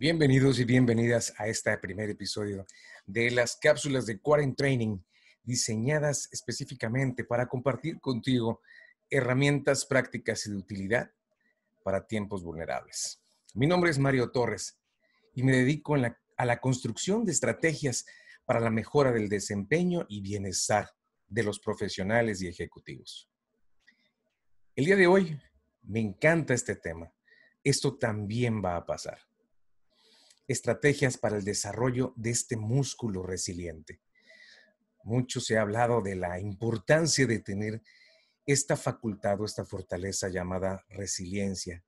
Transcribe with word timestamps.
Bienvenidos 0.00 0.60
y 0.60 0.64
bienvenidas 0.64 1.34
a 1.38 1.48
este 1.48 1.76
primer 1.76 2.08
episodio 2.08 2.64
de 3.04 3.32
las 3.32 3.56
cápsulas 3.56 4.06
de 4.06 4.20
Quarent 4.20 4.56
Training, 4.56 4.98
diseñadas 5.42 6.28
específicamente 6.30 7.24
para 7.24 7.48
compartir 7.48 7.98
contigo 8.00 8.62
herramientas 9.10 9.84
prácticas 9.84 10.46
y 10.46 10.50
de 10.50 10.56
utilidad 10.56 11.10
para 11.82 12.06
tiempos 12.06 12.44
vulnerables. 12.44 13.20
Mi 13.54 13.66
nombre 13.66 13.90
es 13.90 13.98
Mario 13.98 14.30
Torres 14.30 14.78
y 15.34 15.42
me 15.42 15.50
dedico 15.50 15.96
a 15.96 16.44
la 16.44 16.60
construcción 16.60 17.24
de 17.24 17.32
estrategias 17.32 18.06
para 18.44 18.60
la 18.60 18.70
mejora 18.70 19.10
del 19.10 19.28
desempeño 19.28 20.06
y 20.08 20.20
bienestar 20.20 20.90
de 21.28 21.42
los 21.42 21.60
profesionales 21.60 22.42
y 22.42 22.48
ejecutivos. 22.48 23.30
El 24.74 24.86
día 24.86 24.96
de 24.96 25.06
hoy 25.06 25.40
me 25.82 26.00
encanta 26.00 26.54
este 26.54 26.76
tema. 26.76 27.12
Esto 27.62 27.96
también 27.96 28.62
va 28.64 28.76
a 28.76 28.86
pasar 28.86 29.18
estrategias 30.48 31.18
para 31.18 31.36
el 31.36 31.44
desarrollo 31.44 32.14
de 32.16 32.30
este 32.30 32.56
músculo 32.56 33.22
resiliente. 33.22 34.00
Mucho 35.04 35.40
se 35.40 35.58
ha 35.58 35.62
hablado 35.62 36.00
de 36.00 36.16
la 36.16 36.40
importancia 36.40 37.26
de 37.26 37.38
tener 37.38 37.82
esta 38.46 38.76
facultad 38.76 39.40
o 39.40 39.44
esta 39.44 39.66
fortaleza 39.66 40.28
llamada 40.28 40.84
resiliencia, 40.88 41.84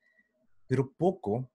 pero 0.67 0.93
poco, 0.93 1.51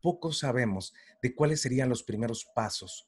poco 0.00 0.32
sabemos 0.32 0.94
de 1.22 1.34
cuáles 1.34 1.60
serían 1.60 1.90
los 1.90 2.02
primeros 2.02 2.46
pasos, 2.54 3.06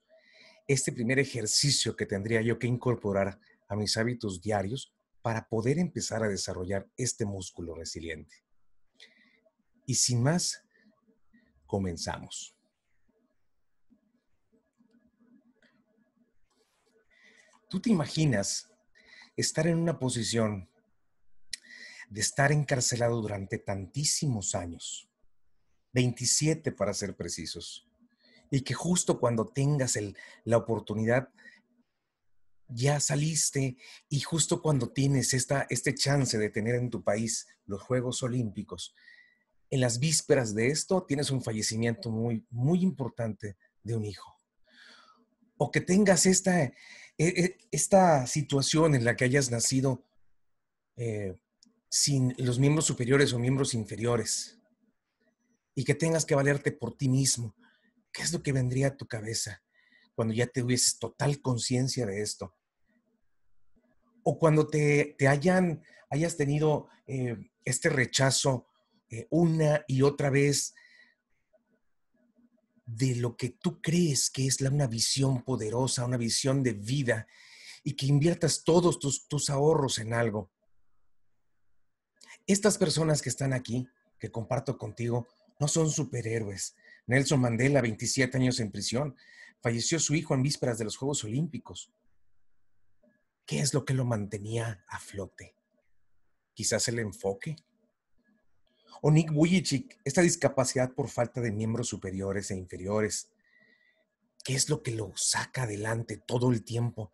este 0.67 0.93
primer 0.93 1.19
ejercicio 1.19 1.97
que 1.97 2.05
tendría 2.05 2.43
yo 2.43 2.59
que 2.59 2.67
incorporar 2.67 3.41
a 3.69 3.77
mis 3.77 3.97
hábitos 3.97 4.41
diarios 4.41 4.93
para 5.23 5.49
poder 5.49 5.79
empezar 5.79 6.23
a 6.23 6.29
desarrollar 6.29 6.89
este 6.97 7.25
músculo 7.25 7.75
resiliente. 7.75 8.35
Y 9.87 9.95
sin 9.95 10.23
más, 10.23 10.63
comenzamos. 11.67 12.55
¿Tú 17.69 17.81
te 17.81 17.91
imaginas 17.91 18.71
estar 19.37 19.67
en 19.67 19.79
una 19.79 19.99
posición 19.99 20.69
de 22.09 22.21
estar 22.23 22.51
encarcelado 22.53 23.21
durante 23.21 23.59
tantísimos 23.59 24.55
años, 24.55 25.11
27 25.93 26.73
para 26.73 26.95
ser 26.95 27.15
precisos, 27.15 27.87
y 28.51 28.63
que 28.63 28.73
justo 28.73 29.21
cuando 29.21 29.47
tengas 29.47 29.99
la 30.45 30.57
oportunidad, 30.57 31.29
ya 32.69 33.01
saliste 33.01 33.77
y 34.09 34.21
justo 34.21 34.61
cuando 34.61 34.91
tienes 34.91 35.35
esta, 35.35 35.67
este 35.71 35.95
chance 35.95 36.37
de 36.39 36.51
tener 36.51 36.75
en 36.75 36.91
tu 36.91 37.03
país 37.03 37.47
los 37.65 37.83
Juegos 37.83 38.23
Olímpicos, 38.23 38.95
en 39.71 39.81
las 39.81 39.99
vísperas 39.99 40.55
de 40.55 40.69
esto 40.69 41.05
tienes 41.05 41.31
un 41.31 41.43
fallecimiento 41.43 42.11
muy, 42.11 42.47
muy 42.51 42.83
importante 42.83 43.57
de 43.83 43.97
un 43.97 44.05
hijo. 44.05 44.41
O 45.57 45.71
que 45.71 45.81
tengas 45.81 46.27
esta, 46.27 46.63
e, 46.63 46.75
e, 47.19 47.59
esta 47.71 48.27
situación 48.27 48.95
en 48.95 49.05
la 49.05 49.17
que 49.17 49.25
hayas 49.25 49.51
nacido 49.51 50.05
eh, 50.97 51.37
sin 51.91 52.35
los 52.39 52.59
miembros 52.59 52.87
superiores 52.87 53.33
o 53.33 53.39
miembros 53.39 53.75
inferiores 53.75 54.59
y 55.75 55.85
que 55.85 55.95
tengas 55.95 56.25
que 56.25 56.35
valerte 56.35 56.73
por 56.73 56.97
ti 56.97 57.09
mismo, 57.09 57.55
¿qué 58.13 58.23
es 58.23 58.33
lo 58.33 58.43
que 58.43 58.53
vendría 58.53 58.89
a 58.89 58.97
tu 58.97 59.07
cabeza 59.07 59.63
cuando 60.15 60.35
ya 60.35 60.47
te 60.47 60.63
hubieses 60.63 60.99
total 60.99 61.41
conciencia 61.41 62.07
de 62.07 62.23
esto? 62.23 62.58
O 64.31 64.39
cuando 64.39 64.67
te, 64.67 65.17
hayan, 65.27 65.83
hayas 66.11 66.37
tenido 66.37 66.89
eh, 67.07 67.35
este 67.65 67.89
rechazo 67.89 68.67
eh, 69.09 69.27
una 69.31 69.87
y 69.89 70.03
otra 70.03 70.29
vez 70.29 70.75
de 72.85 73.17
lo 73.17 73.39
que 73.39 73.49
tú 73.49 73.81
crees 73.81 74.29
que 74.29 74.47
es 74.47 74.61
una 74.61 74.87
visión 74.87 75.43
poderosa, 75.45 76.05
una 76.05 76.19
visión 76.19 76.63
de 76.63 76.75
vida 76.75 77.27
y 77.83 77.95
que 77.95 78.05
inviertas 78.05 78.65
todos 78.65 78.99
tus, 78.99 79.49
ahorros 79.49 79.99
en 79.99 80.13
algo. 80.13 80.53
Estas 82.47 82.77
personas 82.77 83.23
que 83.23 83.31
están 83.31 83.55
aquí, 83.55 83.89
que 84.19 84.31
comparto 84.31 84.77
contigo, 84.77 85.27
no 85.59 85.69
son 85.69 85.91
superhéroes. 85.91 86.77
Nelson 87.07 87.41
Mandela, 87.41 87.81
27 87.81 88.37
años 88.37 88.61
en 88.61 88.73
prisión, 88.73 89.17
falleció 89.63 89.99
su 89.99 90.15
hijo 90.15 90.35
en 90.35 90.43
vísperas 90.43 90.77
de 90.77 90.85
los 90.85 90.99
Juegos 90.99 91.25
Olímpicos. 91.25 91.91
¿Qué 93.49 93.61
es 93.61 93.73
lo 93.73 93.87
que 93.87 93.95
lo 93.95 94.05
mantenía 94.05 94.85
a 94.89 95.01
flote? 95.01 95.55
Quizás 96.53 96.87
el 96.89 96.99
enfoque, 96.99 97.57
o 99.01 99.11
Nick 99.11 99.33
Vujicic, 99.33 99.99
esta 100.05 100.21
discapacidad 100.21 100.93
por 100.93 101.09
falta 101.09 101.41
de 101.41 101.51
miembros 101.51 101.89
superiores 101.89 102.51
e 102.51 102.57
inferiores. 102.57 103.31
¿Qué 104.45 104.55
es 104.55 104.69
lo 104.69 104.83
que 104.83 104.91
lo 104.91 105.15
saca 105.17 105.63
adelante 105.63 106.19
todo 106.19 106.51
el 106.51 106.63
tiempo? 106.63 107.11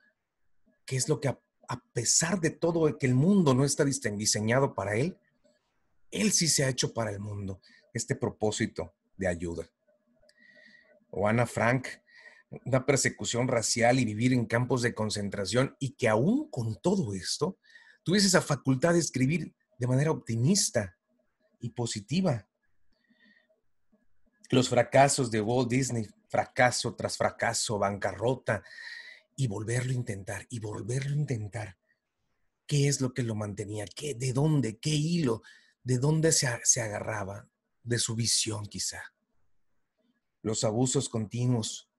¿Qué 0.85 0.97
es 0.97 1.09
lo 1.09 1.21
que 1.21 1.29
a, 1.29 1.39
pesar 1.93 2.41
de 2.41 2.51
todo 2.51 2.99
que 2.99 3.07
el 3.07 3.15
mundo 3.15 3.55
no 3.55 3.65
está 3.65 3.85
diseñado 3.85 4.75
para 4.75 4.97
él, 4.97 5.17
él 6.11 6.33
sí 6.33 6.49
se 6.49 6.65
ha 6.65 6.69
hecho 6.69 6.93
para 6.93 7.13
el 7.13 7.21
mundo 7.21 7.61
este 7.93 8.17
propósito 8.17 8.93
de 9.17 9.29
ayuda? 9.29 9.71
O 11.11 11.29
Ana 11.29 11.47
Frank, 11.47 11.87
una 12.65 12.87
persecución 12.87 13.49
racial 13.49 13.99
y 13.99 14.05
vivir 14.05 14.33
en 14.33 14.47
campos 14.47 14.83
de 14.83 14.95
concentración 14.95 15.77
y 15.79 15.95
que 15.95 16.09
aún 16.09 16.51
con 16.51 16.77
todo 16.81 17.15
esto 17.15 17.59
tuviese 18.03 18.27
esa 18.27 18.43
facultad 18.43 18.93
de 18.93 19.01
escribir 19.01 19.55
de 19.79 19.87
manera 19.87 20.11
optimista 20.11 20.97
y 21.61 21.71
positiva. 21.71 22.47
Los 24.51 24.69
fracasos 24.69 25.31
de 25.31 25.41
Walt 25.41 25.71
Disney, 25.71 26.07
fracaso 26.29 26.95
tras 26.95 27.17
fracaso, 27.17 27.79
bancarrota, 27.79 28.63
y 29.37 29.47
volverlo 29.47 29.91
a 29.91 29.95
intentar, 29.95 30.47
y 30.49 30.61
volverlo 30.61 31.13
a 31.13 31.19
intentar. 31.19 31.79
¿Qué 32.67 32.89
es 32.89 33.01
lo 33.01 33.13
que 33.13 33.23
lo 33.23 33.35
mantenía? 33.35 33.85
¿Qué, 33.85 34.15
¿De 34.15 34.33
dónde? 34.33 34.79
¿Qué 34.79 34.91
hilo? 34.91 35.43
¿De 35.83 35.99
dónde 35.99 36.33
se, 36.33 36.49
se 36.63 36.81
agarraba? 36.81 37.49
De 37.83 37.99
su 37.99 38.15
visión 38.15 38.67
quizá. 38.67 39.03
Los 40.43 40.65
abusos 40.65 41.09
continuos 41.09 41.91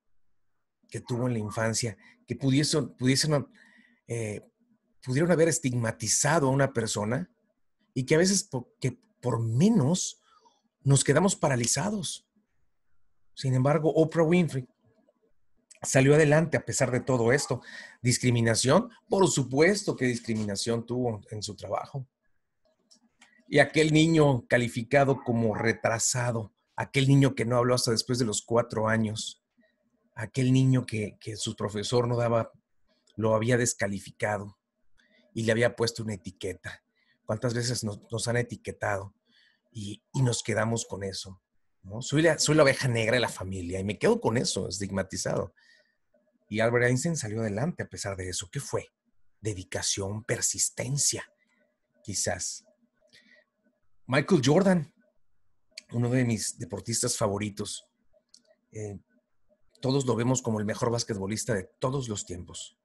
que 0.96 1.02
tuvo 1.02 1.28
en 1.28 1.34
la 1.34 1.40
infancia, 1.40 1.98
que 2.26 2.38
pudiesen, 2.38 2.96
eh, 4.08 4.42
pudieron 5.04 5.30
haber 5.30 5.50
estigmatizado 5.50 6.48
a 6.48 6.52
una 6.52 6.72
persona 6.72 7.30
y 7.94 8.06
que 8.06 8.16
a 8.16 8.20
veces 8.20 8.48
que 8.80 8.98
por 9.22 9.42
menos 9.42 10.22
nos 10.86 11.04
quedamos 11.04 11.36
paralizados. 11.36 12.26
Sin 13.34 13.56
embargo, 13.56 13.92
Oprah 13.94 14.24
Winfrey 14.24 14.66
salió 15.82 16.16
adelante 16.16 16.56
a 16.56 16.64
pesar 16.64 16.92
de 16.92 17.02
todo 17.02 17.34
esto. 17.34 17.62
Discriminación, 18.02 18.90
por 19.10 19.28
supuesto 19.28 19.98
que 19.98 20.06
discriminación 20.06 20.86
tuvo 20.86 21.20
en 21.30 21.44
su 21.44 21.58
trabajo. 21.58 22.08
Y 23.50 23.60
aquel 23.60 23.92
niño 23.92 24.48
calificado 24.48 25.22
como 25.26 25.56
retrasado, 25.56 26.54
aquel 26.78 27.10
niño 27.10 27.36
que 27.36 27.44
no 27.44 27.58
habló 27.58 27.76
hasta 27.76 27.92
después 27.92 28.18
de 28.18 28.26
los 28.26 28.42
cuatro 28.42 28.88
años, 28.88 29.45
aquel 30.16 30.52
niño 30.52 30.86
que, 30.86 31.18
que 31.20 31.36
su 31.36 31.56
profesor 31.56 32.08
no 32.08 32.16
daba, 32.16 32.52
lo 33.16 33.36
había 33.36 33.58
descalificado 33.58 34.58
y 35.34 35.44
le 35.44 35.52
había 35.52 35.76
puesto 35.76 36.02
una 36.03 36.14
etiqueta. 36.14 36.84
¿Cuántas 37.26 37.53
veces 37.53 37.84
nos, 37.84 38.28
han 38.28 38.38
etiquetado 38.38 39.14
y, 39.72 40.02
nos 40.14 40.42
quedamos 40.42 40.86
con 40.86 41.03
eso? 41.03 41.42
Soy, 42.00 42.24
la, 42.24 42.40
soy 42.40 42.56
la 42.56 42.64
oveja 42.64 42.88
negra 42.88 43.16
de 43.16 43.20
la 43.20 43.30
familia 43.30 43.80
y 43.80 43.84
me 43.84 44.00
quedo 44.00 44.20
con 44.22 44.38
eso, 44.38 44.68
estigmatizado. 44.70 45.53
Y 46.50 46.59
Albert 46.59 46.86
Einstein 46.86 47.18
salió 47.18 47.42
adelante 47.42 47.84
a 47.84 47.90
pesar 47.90 48.16
de 48.16 48.30
eso. 48.30 48.50
¿Qué 48.52 48.59
fue? 48.59 48.88
Dedicación, 49.42 50.23
persistencia, 50.23 51.29
quizás. 52.03 52.66
Michael 54.08 54.41
Jordan, 54.44 54.94
uno 55.91 56.09
de 56.09 56.26
mis 56.26 56.58
deportistas 56.58 57.17
favoritos. 57.17 57.88
Eh, 58.72 59.00
todos 59.85 60.08
lo 60.08 60.16
vemos 60.16 60.41
como 60.41 60.59
el 60.59 60.66
mejor 60.66 60.90
basquetbolista 60.90 61.53
de 61.53 61.70
todos 61.78 62.09
los 62.09 62.26
tiempos. 62.26 62.76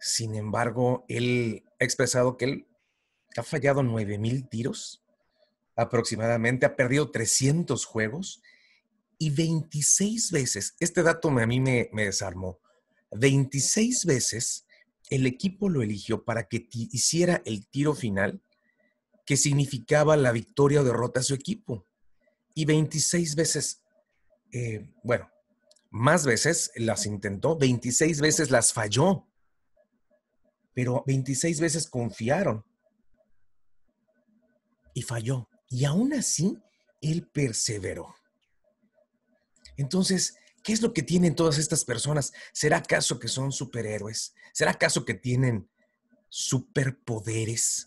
Sin 0.00 0.34
embargo, 0.34 1.04
él 1.06 1.64
ha 1.78 1.84
expresado 1.84 2.38
que 2.38 2.46
él 2.46 2.66
ha 3.36 3.42
fallado 3.42 3.82
9000 3.82 4.48
tiros 4.48 5.04
aproximadamente, 5.76 6.64
ha 6.64 6.76
perdido 6.76 7.10
300 7.10 7.84
juegos 7.84 8.40
y 9.18 9.28
26 9.28 10.30
veces, 10.30 10.76
este 10.80 11.02
dato 11.02 11.28
a 11.28 11.46
mí 11.46 11.60
me, 11.60 11.90
desarmó, 11.92 12.58
26 13.10 14.06
veces 14.06 14.64
el 15.10 15.26
equipo 15.26 15.68
lo 15.68 15.82
eligió 15.82 16.24
para 16.24 16.48
que 16.48 16.66
hiciera 16.70 17.42
el 17.44 17.66
tiro 17.66 17.92
final 17.92 18.40
que 19.26 19.36
significaba 19.36 20.16
la 20.16 20.32
victoria 20.32 20.80
o 20.80 20.84
derrota 20.84 21.20
a 21.20 21.22
su 21.22 21.34
equipo. 21.34 21.84
Y 22.54 22.64
26 22.64 23.36
veces, 23.36 23.82
eh, 24.52 24.88
bueno, 25.02 25.28
más 25.94 26.26
veces 26.26 26.72
las 26.74 27.06
intentó, 27.06 27.56
26 27.56 28.20
veces 28.20 28.50
las 28.50 28.72
falló. 28.72 29.28
pero 30.74 31.04
26 31.06 31.60
veces 31.60 31.88
confiaron 31.88 32.64
y 34.92 35.02
falló. 35.02 35.48
Y 35.68 35.84
aún 35.84 36.12
así, 36.12 36.58
él 37.00 37.28
perseveró. 37.32 38.12
Entonces, 39.76 40.36
¿qué 40.64 40.72
es 40.72 40.82
lo 40.82 40.92
que 40.92 41.04
tienen 41.04 41.36
todas 41.36 41.58
estas 41.58 41.84
personas? 41.84 42.32
¿Será 42.52 42.78
acaso 42.78 43.20
que 43.20 43.28
son 43.28 43.52
superhéroes? 43.52 44.34
¿Será 44.52 44.72
acaso 44.72 45.04
que 45.04 45.14
tienen 45.14 45.70
superpoderes? 46.28 47.86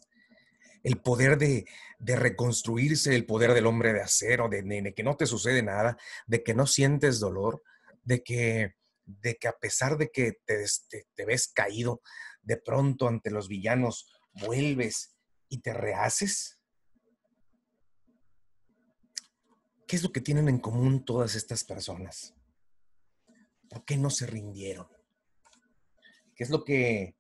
El 0.82 1.02
poder 1.02 1.38
de, 1.38 1.66
reconstruirse, 2.00 3.14
el 3.14 3.26
poder 3.26 3.54
del 3.54 3.66
hombre 3.66 3.92
de 3.92 4.02
acero, 4.02 4.48
de, 4.48 4.94
que 4.96 5.04
no 5.04 5.18
te 5.18 5.26
sucede 5.26 5.62
nada, 5.62 5.98
de 6.26 6.42
que 6.42 6.54
no 6.54 6.68
sientes 6.68 7.20
dolor, 7.20 7.64
de 8.08 8.24
que, 8.24 8.76
de 9.06 9.36
que 9.36 9.50
a 9.50 9.58
pesar 9.60 9.98
de 9.98 10.10
que 10.10 10.40
te, 10.46 11.26
ves 11.26 11.48
caído, 11.50 12.02
de 12.42 12.56
pronto 12.56 13.10
ante 13.10 13.30
los 13.30 13.50
villanos 13.50 14.10
vuelves 14.32 15.18
y 15.50 15.60
te 15.60 15.74
rehaces. 15.74 16.58
¿Qué 19.86 19.98
es 19.98 20.04
lo 20.04 20.14
que 20.14 20.22
tienen 20.22 20.48
en 20.48 20.60
común 20.60 21.04
todas 21.04 21.36
estas 21.36 21.66
personas? 21.66 22.34
¿Por 23.70 23.84
qué 23.84 23.98
no 23.98 24.10
se 24.10 24.26
rindieron? 24.26 24.88
¿Qué 26.34 26.46
es 26.46 26.50
lo 26.50 26.64
que 26.64 27.18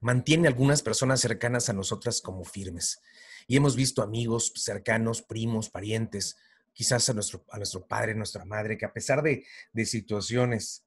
mantiene 0.00 0.48
algunas 0.48 0.80
personas 0.80 1.20
cercanas 1.20 1.68
a 1.68 1.74
nosotras 1.74 2.22
como 2.22 2.44
firmes? 2.44 3.02
Y 3.46 3.58
hemos 3.58 3.76
visto 3.76 4.00
amigos 4.00 4.52
cercanos, 4.56 5.20
primos, 5.20 5.68
parientes, 5.68 6.36
quizás 6.74 7.08
a 7.08 7.14
nuestro, 7.14 7.86
padre, 7.86 8.14
nuestra 8.14 8.44
madre, 8.44 8.76
que 8.76 8.84
a 8.84 8.92
pesar 8.92 9.22
de, 9.22 9.46
situaciones 9.86 10.84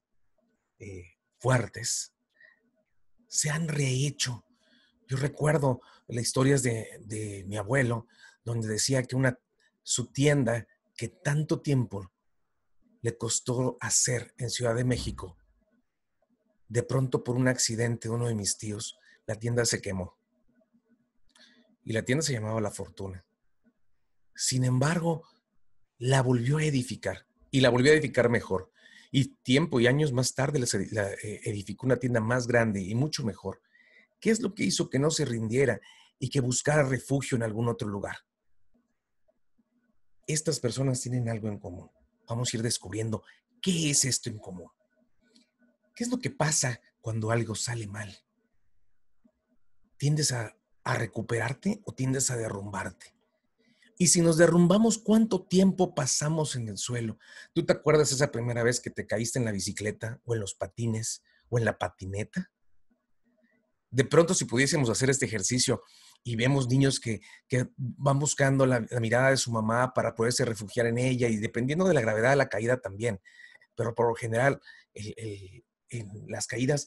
eh, 0.78 1.16
fuertes, 1.38 2.14
se 3.26 3.50
han 3.50 3.66
rehecho. 3.66 4.44
Yo 5.08 5.16
recuerdo 5.16 5.80
las 6.06 6.22
historias 6.22 6.62
de, 6.62 7.00
de 7.00 7.44
mi 7.48 7.56
abuelo, 7.56 8.06
donde 8.44 8.68
decía 8.68 9.02
que 9.02 9.16
una 9.16 9.38
su 9.82 10.12
tienda 10.12 10.66
que 10.96 11.08
tanto 11.08 11.62
tiempo 11.62 12.12
le 13.00 13.16
costó 13.16 13.78
hacer 13.80 14.34
en 14.36 14.50
Ciudad 14.50 14.74
de 14.74 14.84
México, 14.84 15.38
de 16.68 16.82
pronto 16.82 17.24
por 17.24 17.36
un 17.36 17.48
accidente 17.48 18.08
de 18.08 18.14
uno 18.14 18.28
de 18.28 18.34
mis 18.34 18.58
tíos, 18.58 18.98
la 19.26 19.36
tienda 19.36 19.64
se 19.64 19.80
quemó. 19.80 20.18
Y 21.84 21.92
la 21.92 22.02
tienda 22.02 22.22
se 22.22 22.34
llamaba 22.34 22.60
La 22.60 22.70
Fortuna. 22.70 23.24
Sin 24.34 24.64
embargo, 24.64 25.22
la 25.98 26.22
volvió 26.22 26.58
a 26.58 26.64
edificar 26.64 27.26
y 27.50 27.60
la 27.60 27.70
volvió 27.70 27.92
a 27.92 27.94
edificar 27.94 28.28
mejor. 28.28 28.72
Y 29.10 29.36
tiempo 29.42 29.80
y 29.80 29.86
años 29.86 30.12
más 30.12 30.34
tarde 30.34 30.58
la 30.58 31.12
eh, 31.12 31.40
edificó 31.44 31.86
una 31.86 31.96
tienda 31.96 32.20
más 32.20 32.46
grande 32.46 32.80
y 32.80 32.94
mucho 32.94 33.24
mejor. 33.24 33.62
¿Qué 34.20 34.30
es 34.30 34.40
lo 34.40 34.54
que 34.54 34.64
hizo 34.64 34.90
que 34.90 34.98
no 34.98 35.10
se 35.10 35.24
rindiera 35.24 35.80
y 36.18 36.28
que 36.28 36.40
buscara 36.40 36.82
refugio 36.82 37.36
en 37.36 37.42
algún 37.42 37.68
otro 37.68 37.88
lugar? 37.88 38.16
estas 40.28 40.60
personas 40.60 41.00
tienen 41.00 41.28
algo 41.28 41.48
en 41.48 41.58
común. 41.58 41.90
Vamos 42.28 42.52
a 42.52 42.56
ir 42.58 42.62
descubriendo 42.62 43.24
qué 43.60 43.90
es 43.90 44.04
esto 44.04 44.28
en 44.28 44.38
común. 44.38 44.70
¿Qué 45.96 46.04
es 46.04 46.10
lo 46.10 46.18
que 46.18 46.30
pasa 46.30 46.80
cuando 47.00 47.30
algo 47.30 47.54
sale 47.54 47.88
mal? 47.88 48.14
¿Tiendes 49.96 50.30
a, 50.32 50.54
recuperarte 50.84 51.82
o 51.84 51.92
tiendes 51.92 52.30
a 52.30 52.36
derrumbarte? 52.36 53.14
Y 53.98 54.06
si 54.06 54.20
nos 54.20 54.36
derrumbamos, 54.36 54.98
¿cuánto 54.98 55.44
tiempo 55.44 55.94
pasamos 55.94 56.54
en 56.54 56.68
el 56.68 56.78
suelo? 56.78 57.18
¿Tú 57.52 57.66
te 57.66 57.72
acuerdas 57.72 58.12
esa 58.12 58.30
primera 58.30 58.62
vez 58.62 58.80
que 58.80 58.90
te 58.90 59.06
caíste 59.06 59.40
en 59.40 59.44
la 59.44 59.52
bicicleta 59.52 60.20
o 60.24 60.34
en 60.34 60.40
los 60.40 60.54
patines 60.54 61.24
o 61.48 61.58
en 61.58 61.64
la 61.64 61.76
patineta? 61.76 62.50
De 63.90 64.04
pronto, 64.04 64.34
si 64.34 64.44
pudiésemos 64.44 64.88
hacer 64.88 65.10
este 65.10 65.26
ejercicio, 65.26 65.82
y 66.22 66.36
vemos 66.36 66.68
niños 66.68 67.00
que, 67.00 67.20
van 67.76 68.18
buscando 68.18 68.66
la, 68.66 68.80
mirada 69.00 69.30
de 69.30 69.36
su 69.36 69.50
mamá 69.50 69.92
para 69.94 70.14
poderse 70.14 70.44
refugiar 70.44 70.86
en 70.86 70.98
ella 70.98 71.28
y 71.28 71.36
dependiendo 71.36 71.86
de 71.86 71.94
la 71.94 72.00
gravedad 72.00 72.30
de 72.30 72.36
la 72.36 72.48
caída 72.48 72.80
también. 72.80 73.20
Pero 73.74 73.94
por 73.94 74.08
lo 74.08 74.14
general, 74.14 74.60
las 76.26 76.46
caídas, 76.46 76.86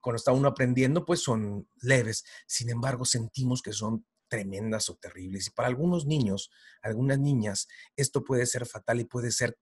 cuando 0.00 0.16
está 0.16 0.32
uno 0.32 0.48
aprendiendo, 0.48 1.04
pues 1.04 1.20
son 1.20 1.68
leves. 1.80 2.24
Sin 2.46 2.70
embargo, 2.70 3.04
sentimos 3.04 3.62
que 3.62 3.72
son 3.72 4.04
tremendas 4.28 4.90
o 4.90 4.96
terribles. 4.96 5.48
Y 5.48 5.50
para 5.50 5.68
algunos 5.68 6.06
niños, 6.06 6.50
algunas 6.82 7.18
niñas, 7.18 7.68
esto 7.96 8.24
puede 8.24 8.46
ser 8.46 8.66
fatal 8.66 9.00
y 9.00 9.04
puede 9.04 9.30
ser 9.30 9.58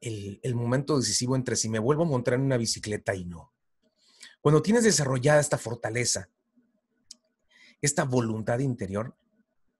el, 0.00 0.40
el 0.42 0.54
momento 0.54 0.96
decisivo 0.96 1.36
entre 1.36 1.56
si 1.56 1.68
me 1.68 1.78
vuelvo 1.78 2.04
a 2.04 2.06
montar 2.06 2.34
en 2.34 2.42
una 2.42 2.56
bicicleta 2.56 3.14
y 3.14 3.24
no. 3.24 3.52
Cuando 4.40 4.62
tienes 4.62 4.84
desarrollada 4.84 5.40
esta 5.40 5.58
fortaleza, 5.58 6.30
esta 7.80 8.04
voluntad 8.04 8.60
interior, 8.60 9.16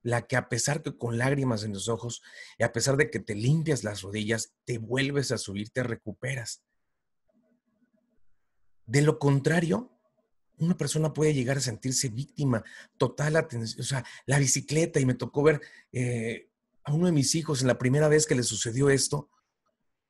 la 0.03 0.27
que 0.27 0.37
a 0.37 0.49
pesar 0.49 0.83
que 0.83 0.97
con 0.97 1.19
lágrimas 1.19 1.65
en 1.65 1.73
los 1.73 1.89
ojos 1.89 2.23
y 2.59 2.63
a 2.63 2.73
pesar 2.73 2.97
de 2.97 3.11
que 3.11 3.21
te 3.21 3.35
limpias 3.35 3.85
las 3.85 4.03
rodillas, 4.03 4.55
te 4.65 4.79
vuelves 4.79 5.33
a 5.33 5.39
subir, 5.39 5.71
te 5.71 5.83
recuperas. 5.83 6.63
De 8.87 9.03
lo 9.03 9.19
contrario, 9.19 9.98
una 10.61 10.77
persona 10.77 11.13
puede 11.13 11.35
llegar 11.35 11.59
a 11.59 11.61
sentirse 11.61 12.09
víctima, 12.09 12.65
total 12.97 13.37
atención, 13.37 13.81
o 13.81 13.85
sea, 13.85 14.05
la 14.27 14.39
bicicleta, 14.39 15.01
y 15.01 15.07
me 15.07 15.15
tocó 15.15 15.43
ver 15.43 15.61
eh, 15.93 16.49
a 16.85 16.93
uno 16.93 17.07
de 17.07 17.13
mis 17.13 17.35
hijos 17.35 17.61
en 17.61 17.69
la 17.69 17.79
primera 17.79 18.09
vez 18.09 18.27
que 18.27 18.35
le 18.35 18.43
sucedió 18.43 18.91
esto, 18.91 19.31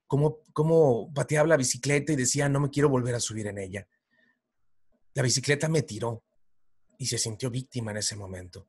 cómo, 0.07 0.41
cómo 0.53 1.13
pateaba 1.13 1.49
la 1.49 1.57
bicicleta 1.57 2.13
y 2.13 2.17
decía, 2.17 2.49
no 2.49 2.61
me 2.61 2.71
quiero 2.71 2.89
volver 2.89 3.15
a 3.15 3.21
subir 3.21 3.47
en 3.47 3.59
ella. 3.59 3.89
La 5.15 5.23
bicicleta 5.23 5.69
me 5.69 5.83
tiró, 5.83 6.25
y 6.99 7.07
se 7.07 7.17
sintió 7.17 7.51
víctima 7.51 7.93
en 7.93 7.99
ese 7.99 8.17
momento. 8.17 8.69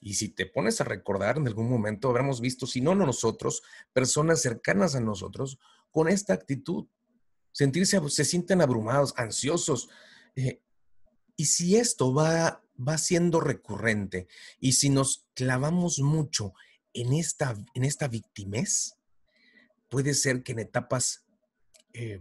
Y 0.00 0.14
si 0.14 0.30
te 0.30 0.46
pones 0.46 0.80
a 0.80 0.84
recordar, 0.84 1.36
en 1.36 1.46
algún 1.46 1.68
momento 1.68 2.08
habremos 2.08 2.40
visto, 2.40 2.66
si 2.66 2.80
no 2.80 2.94
nosotros, 2.94 3.62
personas 3.92 4.40
cercanas 4.40 4.94
a 4.94 5.00
nosotros 5.00 5.58
con 5.90 6.08
esta 6.08 6.32
actitud. 6.32 6.86
Sentirse, 7.52 8.00
se 8.08 8.24
sienten 8.24 8.62
abrumados, 8.62 9.12
ansiosos. 9.16 9.90
Eh, 10.36 10.62
y 11.40 11.46
si 11.46 11.76
esto 11.76 12.12
va, 12.12 12.62
va 12.78 12.98
siendo 12.98 13.40
recurrente 13.40 14.28
y 14.58 14.72
si 14.72 14.90
nos 14.90 15.26
clavamos 15.32 15.98
mucho 16.00 16.52
en 16.92 17.14
esta, 17.14 17.56
en 17.72 17.84
esta 17.84 18.08
victimez, 18.08 18.98
puede 19.88 20.12
ser 20.12 20.42
que 20.42 20.52
en 20.52 20.58
etapas 20.58 21.24
eh, 21.94 22.20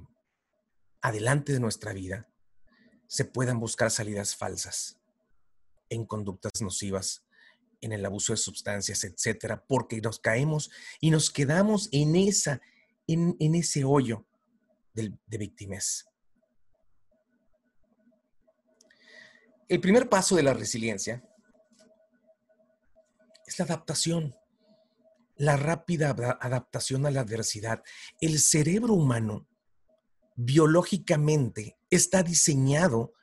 adelante 1.01 1.51
de 1.51 1.60
nuestra 1.60 1.92
vida 1.92 2.30
se 3.07 3.25
puedan 3.25 3.60
buscar 3.60 3.92
salidas 3.92 4.38
falsas 4.38 5.01
en 5.89 6.05
conductas 6.05 6.62
nocivas, 6.62 7.25
en 7.82 7.91
el 7.91 8.05
abuso 8.05 8.32
de 8.32 8.38
sustancias, 8.38 9.03
etcétera, 9.03 9.65
porque 9.67 10.00
nos 10.00 10.20
caemos 10.20 10.72
y 11.01 11.12
nos 11.12 11.29
quedamos 11.29 11.89
en, 11.91 12.15
esa, 12.15 12.62
en, 13.05 13.36
ese 13.53 13.84
hoyo 13.84 14.25
de 14.94 15.38
víctimas. 15.38 16.09
El 19.70 19.80
primer 19.80 20.10
paso 20.10 20.36
de 20.36 20.42
la 20.42 20.56
resiliencia 20.56 21.24
es 23.46 23.60
la 23.60 23.66
adaptación, 23.66 24.36
la 25.36 25.58
rápida 25.58 26.10
adaptación 26.42 27.06
a 27.06 27.12
la 27.12 27.22
adversidad. 27.22 27.84
El 28.20 28.40
cerebro 28.40 28.96
humano 28.96 29.48
biológicamente 30.36 31.78
está 31.92 32.24
diseñado 32.24 33.14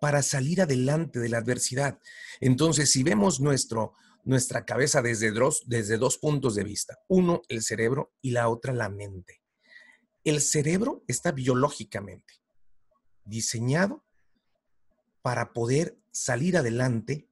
para 0.00 0.22
salir 0.22 0.62
adelante 0.62 1.18
de 1.18 1.30
la 1.30 1.38
adversidad. 1.38 1.98
Entonces, 2.40 2.92
si 2.92 3.02
vemos 3.02 3.40
nuestro, 3.40 3.94
nuestra 4.22 4.64
cabeza 4.64 5.02
desde 5.02 5.32
dos, 5.32 5.64
desde 5.66 5.98
dos 5.98 6.18
puntos 6.18 6.54
de 6.54 6.62
vista, 6.62 6.96
uno 7.08 7.42
el 7.48 7.60
cerebro 7.62 8.12
y 8.22 8.30
la 8.30 8.48
otra 8.48 8.72
la 8.72 8.88
mente. 8.88 9.42
El 10.22 10.40
cerebro 10.42 11.02
está 11.08 11.32
biológicamente 11.32 12.34
diseñado 13.24 14.04
para 15.28 15.52
poder 15.52 15.98
salir 16.10 16.56
adelante 16.56 17.28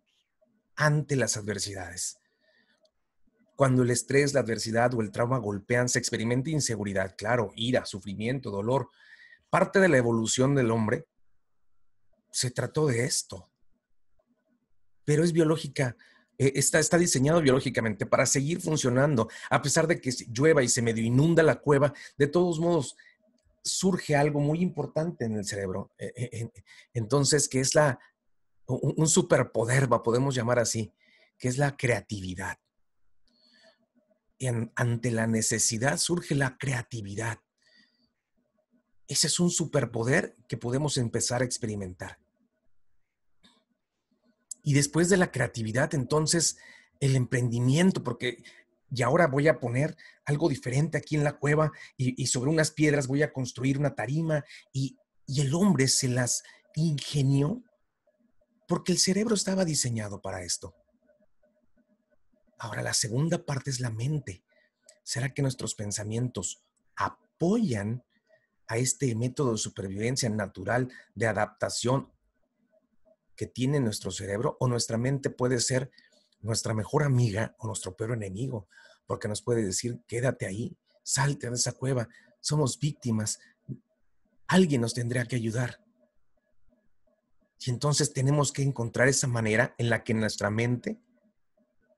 ante 0.74 1.16
las 1.16 1.38
adversidades. 1.38 2.18
Cuando 3.56 3.84
el 3.84 3.88
estrés, 3.88 4.34
la 4.34 4.40
adversidad 4.40 4.92
o 4.92 5.00
el 5.00 5.10
trauma 5.10 5.38
golpean, 5.38 5.88
se 5.88 5.98
experimenta 5.98 6.50
inseguridad, 6.50 7.14
claro, 7.16 7.52
ira, 7.56 7.86
sufrimiento, 7.86 8.50
dolor. 8.50 8.90
Parte 9.48 9.80
de 9.80 9.88
la 9.88 9.96
evolución 9.96 10.54
del 10.54 10.72
hombre 10.72 11.06
se 12.30 12.50
trató 12.50 12.86
de 12.86 13.06
esto. 13.06 13.50
Pero 15.06 15.24
es 15.24 15.32
biológica, 15.32 15.96
eh, 16.36 16.52
está, 16.54 16.80
está 16.80 16.98
diseñado 16.98 17.40
biológicamente 17.40 18.04
para 18.04 18.26
seguir 18.26 18.60
funcionando, 18.60 19.30
a 19.48 19.62
pesar 19.62 19.86
de 19.86 20.02
que 20.02 20.10
llueva 20.28 20.62
y 20.62 20.68
se 20.68 20.82
medio 20.82 21.02
inunda 21.02 21.42
la 21.42 21.62
cueva, 21.62 21.94
de 22.18 22.26
todos 22.26 22.60
modos 22.60 22.94
surge 23.66 24.16
algo 24.16 24.40
muy 24.40 24.60
importante 24.60 25.24
en 25.24 25.36
el 25.36 25.44
cerebro. 25.44 25.92
Eh, 25.98 26.12
eh, 26.16 26.50
entonces, 26.94 27.48
que 27.48 27.60
es 27.60 27.74
la, 27.74 27.98
un 28.66 29.08
superpoder, 29.08 29.88
podemos 29.88 30.34
llamar 30.34 30.58
así, 30.58 30.92
que 31.38 31.48
es 31.48 31.58
la 31.58 31.76
creatividad. 31.76 32.58
Y 34.38 34.48
ante 34.74 35.10
la 35.10 35.26
necesidad 35.26 35.98
surge 35.98 36.34
la 36.34 36.56
creatividad. 36.58 37.38
Ese 39.08 39.28
es 39.28 39.40
un 39.40 39.50
superpoder 39.50 40.34
que 40.48 40.56
podemos 40.56 40.96
empezar 40.96 41.42
a 41.42 41.44
experimentar. 41.44 42.18
Y 44.62 44.74
después 44.74 45.08
de 45.08 45.16
la 45.16 45.30
creatividad, 45.30 45.94
entonces, 45.94 46.58
el 46.98 47.14
emprendimiento, 47.14 48.02
porque 48.02 48.42
y 48.90 49.02
ahora 49.02 49.26
voy 49.26 49.48
a 49.48 49.58
poner 49.58 49.96
algo 50.24 50.48
diferente 50.48 50.98
aquí 50.98 51.16
en 51.16 51.24
la 51.24 51.38
cueva 51.38 51.72
y, 51.96 52.26
sobre 52.26 52.50
unas 52.50 52.70
piedras 52.70 53.06
voy 53.06 53.22
a 53.22 53.32
construir 53.32 53.78
una 53.78 53.94
tarima 53.94 54.44
y, 54.72 54.96
y 55.26 55.40
el 55.40 55.54
hombre 55.54 55.88
se 55.88 56.08
las 56.08 56.42
ingenió 56.74 57.62
porque 58.68 58.92
el 58.92 58.98
cerebro 58.98 59.34
estaba 59.34 59.64
diseñado 59.64 60.20
para 60.20 60.42
esto. 60.42 60.74
Ahora, 62.58 62.82
la 62.82 62.94
segunda 62.94 63.44
parte 63.44 63.70
es 63.70 63.80
la 63.80 63.90
mente. 63.90 64.42
¿Será 65.02 65.32
que 65.32 65.42
nuestros 65.42 65.74
pensamientos 65.74 66.64
apoyan 66.96 68.02
a 68.66 68.78
este 68.78 69.14
método 69.14 69.52
de 69.52 69.58
supervivencia 69.58 70.28
natural 70.28 70.90
de 71.14 71.26
adaptación 71.26 72.12
que 73.36 73.46
tiene 73.46 73.78
nuestro 73.80 74.10
cerebro 74.10 74.56
o 74.58 74.66
nuestra 74.66 74.96
mente 74.96 75.30
puede 75.30 75.60
ser 75.60 75.90
nuestra 76.40 76.74
mejor 76.74 77.02
amiga 77.02 77.54
o 77.58 77.66
nuestro 77.66 77.96
peor 77.96 78.12
enemigo, 78.12 78.68
porque 79.06 79.28
nos 79.28 79.42
puede 79.42 79.64
decir, 79.64 80.00
quédate 80.06 80.46
ahí, 80.46 80.76
salte 81.02 81.48
de 81.48 81.56
esa 81.56 81.72
cueva, 81.72 82.08
somos 82.40 82.78
víctimas, 82.78 83.38
alguien 84.46 84.80
nos 84.80 84.94
tendría 84.94 85.24
que 85.24 85.36
ayudar. 85.36 85.80
Y 87.64 87.70
entonces 87.70 88.12
tenemos 88.12 88.52
que 88.52 88.62
encontrar 88.62 89.08
esa 89.08 89.26
manera 89.26 89.74
en 89.78 89.90
la 89.90 90.04
que 90.04 90.14
nuestra 90.14 90.50
mente 90.50 91.00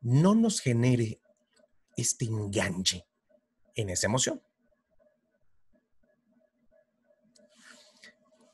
no 0.01 0.35
nos 0.35 0.61
genere 0.61 1.21
este 1.97 2.27
enganche 2.27 3.07
en 3.75 3.91
esa 3.91 4.07
emoción. 4.07 4.41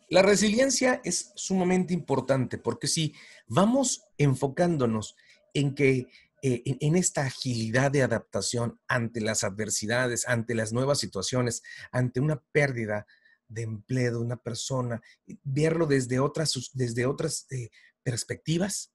La 0.08 0.22
resiliencia 0.22 1.00
es 1.04 1.32
sumamente 1.34 1.92
importante 1.92 2.58
porque 2.58 2.86
si 2.86 3.14
vamos 3.46 4.06
enfocándonos 4.16 5.16
en 5.54 5.74
que 5.74 6.08
eh, 6.42 6.62
en, 6.66 6.96
esta 6.96 7.22
agilidad 7.22 7.90
de 7.90 8.02
adaptación 8.02 8.78
ante 8.86 9.22
las 9.22 9.44
adversidades, 9.44 10.28
ante 10.28 10.54
las 10.54 10.74
nuevas 10.74 10.98
situaciones, 10.98 11.62
ante 11.90 12.20
una 12.20 12.42
pérdida 12.52 13.06
de 13.48 13.62
empleo 13.62 14.12
de 14.12 14.18
una 14.18 14.36
persona, 14.36 15.00
verlo 15.42 15.86
desde 15.86 16.18
otras, 16.18 16.70
desde 16.74 17.06
otras 17.06 17.46
eh, 17.50 17.70
perspectivas, 18.02 18.92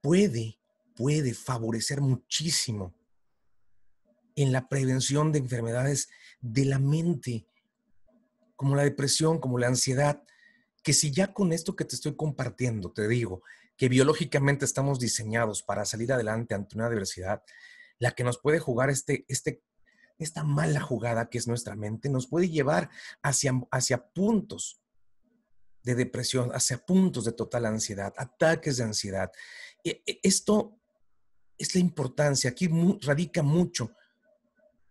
puede, 0.00 0.60
puede 0.94 1.34
favorecer 1.34 2.00
muchísimo 2.00 2.94
en 4.36 4.52
la 4.52 4.68
prevención 4.68 5.32
de 5.32 5.40
enfermedades 5.40 6.10
de 6.40 6.64
la 6.64 6.78
mente, 6.78 7.48
como 8.54 8.76
la 8.76 8.84
depresión, 8.84 9.40
como 9.40 9.58
la 9.58 9.66
ansiedad, 9.66 10.22
que 10.82 10.92
si 10.92 11.10
ya 11.10 11.32
con 11.32 11.52
esto 11.52 11.74
que 11.74 11.84
te 11.84 11.96
estoy 11.96 12.14
compartiendo, 12.14 12.92
te 12.92 13.08
digo, 13.08 13.42
que 13.76 13.88
biológicamente 13.88 14.64
estamos 14.64 14.98
diseñados 14.98 15.62
para 15.62 15.84
salir 15.84 16.12
adelante 16.12 16.54
ante 16.54 16.76
una 16.76 16.86
adversidad, 16.86 17.42
la 17.98 18.12
que 18.12 18.24
nos 18.24 18.38
puede 18.38 18.58
jugar 18.58 18.90
este, 18.90 19.24
este, 19.28 19.62
esta 20.18 20.44
mala 20.44 20.80
jugada 20.80 21.28
que 21.28 21.38
es 21.38 21.46
nuestra 21.46 21.76
mente, 21.76 22.08
nos 22.08 22.26
puede 22.26 22.48
llevar 22.48 22.90
hacia, 23.22 23.52
hacia 23.70 24.06
puntos 24.06 24.82
de 25.82 25.94
depresión, 25.94 26.50
hacia 26.50 26.78
puntos 26.78 27.24
de 27.24 27.32
total 27.32 27.66
ansiedad, 27.66 28.12
ataques 28.16 28.76
de 28.76 28.84
ansiedad. 28.84 29.32
E, 29.84 30.02
e, 30.06 30.20
esto 30.22 30.78
es 31.58 31.74
la 31.74 31.80
importancia, 31.80 32.50
aquí 32.50 32.68
radica 33.02 33.42
mucho 33.42 33.92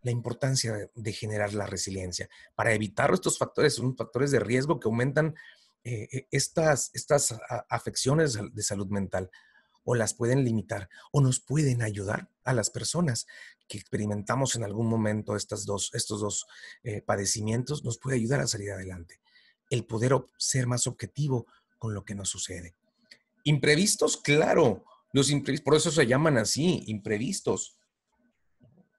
la 0.04 0.12
importancia 0.12 0.90
de 0.94 1.14
generar 1.14 1.54
la 1.54 1.66
resiliencia 1.66 2.30
para 2.56 2.74
evitar 2.74 3.14
estos 3.14 3.38
factores, 3.38 3.76
son 3.76 3.96
factores 3.96 4.32
de 4.32 4.40
riesgo 4.40 4.80
que 4.80 4.88
aumentan 4.88 5.36
eh, 5.84 6.08
eh, 6.12 6.28
estas, 6.32 6.92
estas 6.94 7.36
afecciones 7.70 8.38
de 8.54 8.64
salud 8.64 8.88
mental 8.88 9.32
o 9.84 9.96
las 9.96 10.14
pueden 10.14 10.44
limitar 10.44 10.90
o 11.12 11.22
nos 11.22 11.40
pueden 11.40 11.82
ayudar 11.82 12.30
a 12.44 12.54
las 12.54 12.70
personas 12.70 13.26
que 13.68 13.78
experimentamos 13.78 14.56
en 14.56 14.64
algún 14.64 14.88
momento 14.88 15.36
estas 15.36 15.66
dos, 15.66 15.92
estos 15.94 16.22
dos 16.22 16.46
eh, 16.84 17.02
padecimientos, 17.02 17.84
nos 17.84 17.98
puede 17.98 18.18
ayudar 18.18 18.42
a 18.42 18.48
salir 18.48 18.72
adelante. 18.72 19.20
El 19.70 19.86
poder 19.86 20.14
ser 20.38 20.68
más 20.68 20.86
objetivo 20.88 21.48
con 21.80 21.94
lo 21.94 22.04
que 22.04 22.14
nos 22.14 22.30
sucede. 22.30 22.76
Imprevistos, 23.44 24.18
claro, 24.18 24.86
los 25.14 25.32
imprevistos, 25.32 25.66
por 25.66 25.76
eso 25.76 25.90
se 25.90 26.06
llaman 26.06 26.38
así, 26.38 26.84
imprevistos. 26.88 27.78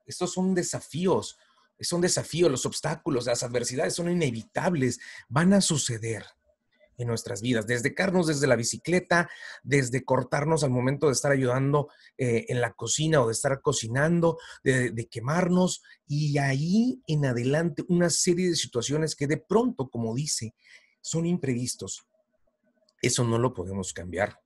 Estos 0.07 0.33
son 0.33 0.55
desafíos, 0.55 1.39
son 1.79 2.01
desafíos, 2.01 2.51
los 2.51 2.67
obstáculos, 2.67 3.27
las 3.27 3.43
adversidades 3.43 3.95
son 3.95 4.11
inevitables, 4.11 4.99
van 5.29 5.53
a 5.53 5.61
suceder 5.61 6.25
en 7.03 7.09
nuestras 7.09 7.43
vidas, 7.43 7.67
desde 7.67 7.95
carnos 7.95 8.27
desde 8.27 8.47
la 8.47 8.57
bicicleta, 8.57 9.29
desde 9.63 10.05
cortarnos 10.05 10.65
al 10.65 10.71
momento 10.71 11.07
de 11.07 11.13
estar 11.13 11.33
ayudando 11.33 11.89
eh, 12.17 12.47
en 12.49 12.61
la 12.61 12.73
cocina 12.73 13.21
o 13.21 13.27
de 13.27 13.33
estar 13.33 13.61
cocinando, 13.61 14.39
de, 14.65 15.09
quemarnos 15.11 15.83
y 16.07 16.39
ahí 16.39 17.03
en 17.07 17.27
adelante 17.27 17.85
una 17.89 18.09
serie 18.09 18.49
de 18.49 18.57
situaciones 18.57 19.15
que 19.15 19.27
de 19.27 19.37
pronto, 19.37 19.89
como 19.91 20.15
dice, 20.15 20.55
son 21.01 21.27
imprevistos. 21.27 22.07
Eso 23.03 23.25
no 23.25 23.37
lo 23.37 23.53
podemos 23.53 23.93
cambiar. 23.93 24.39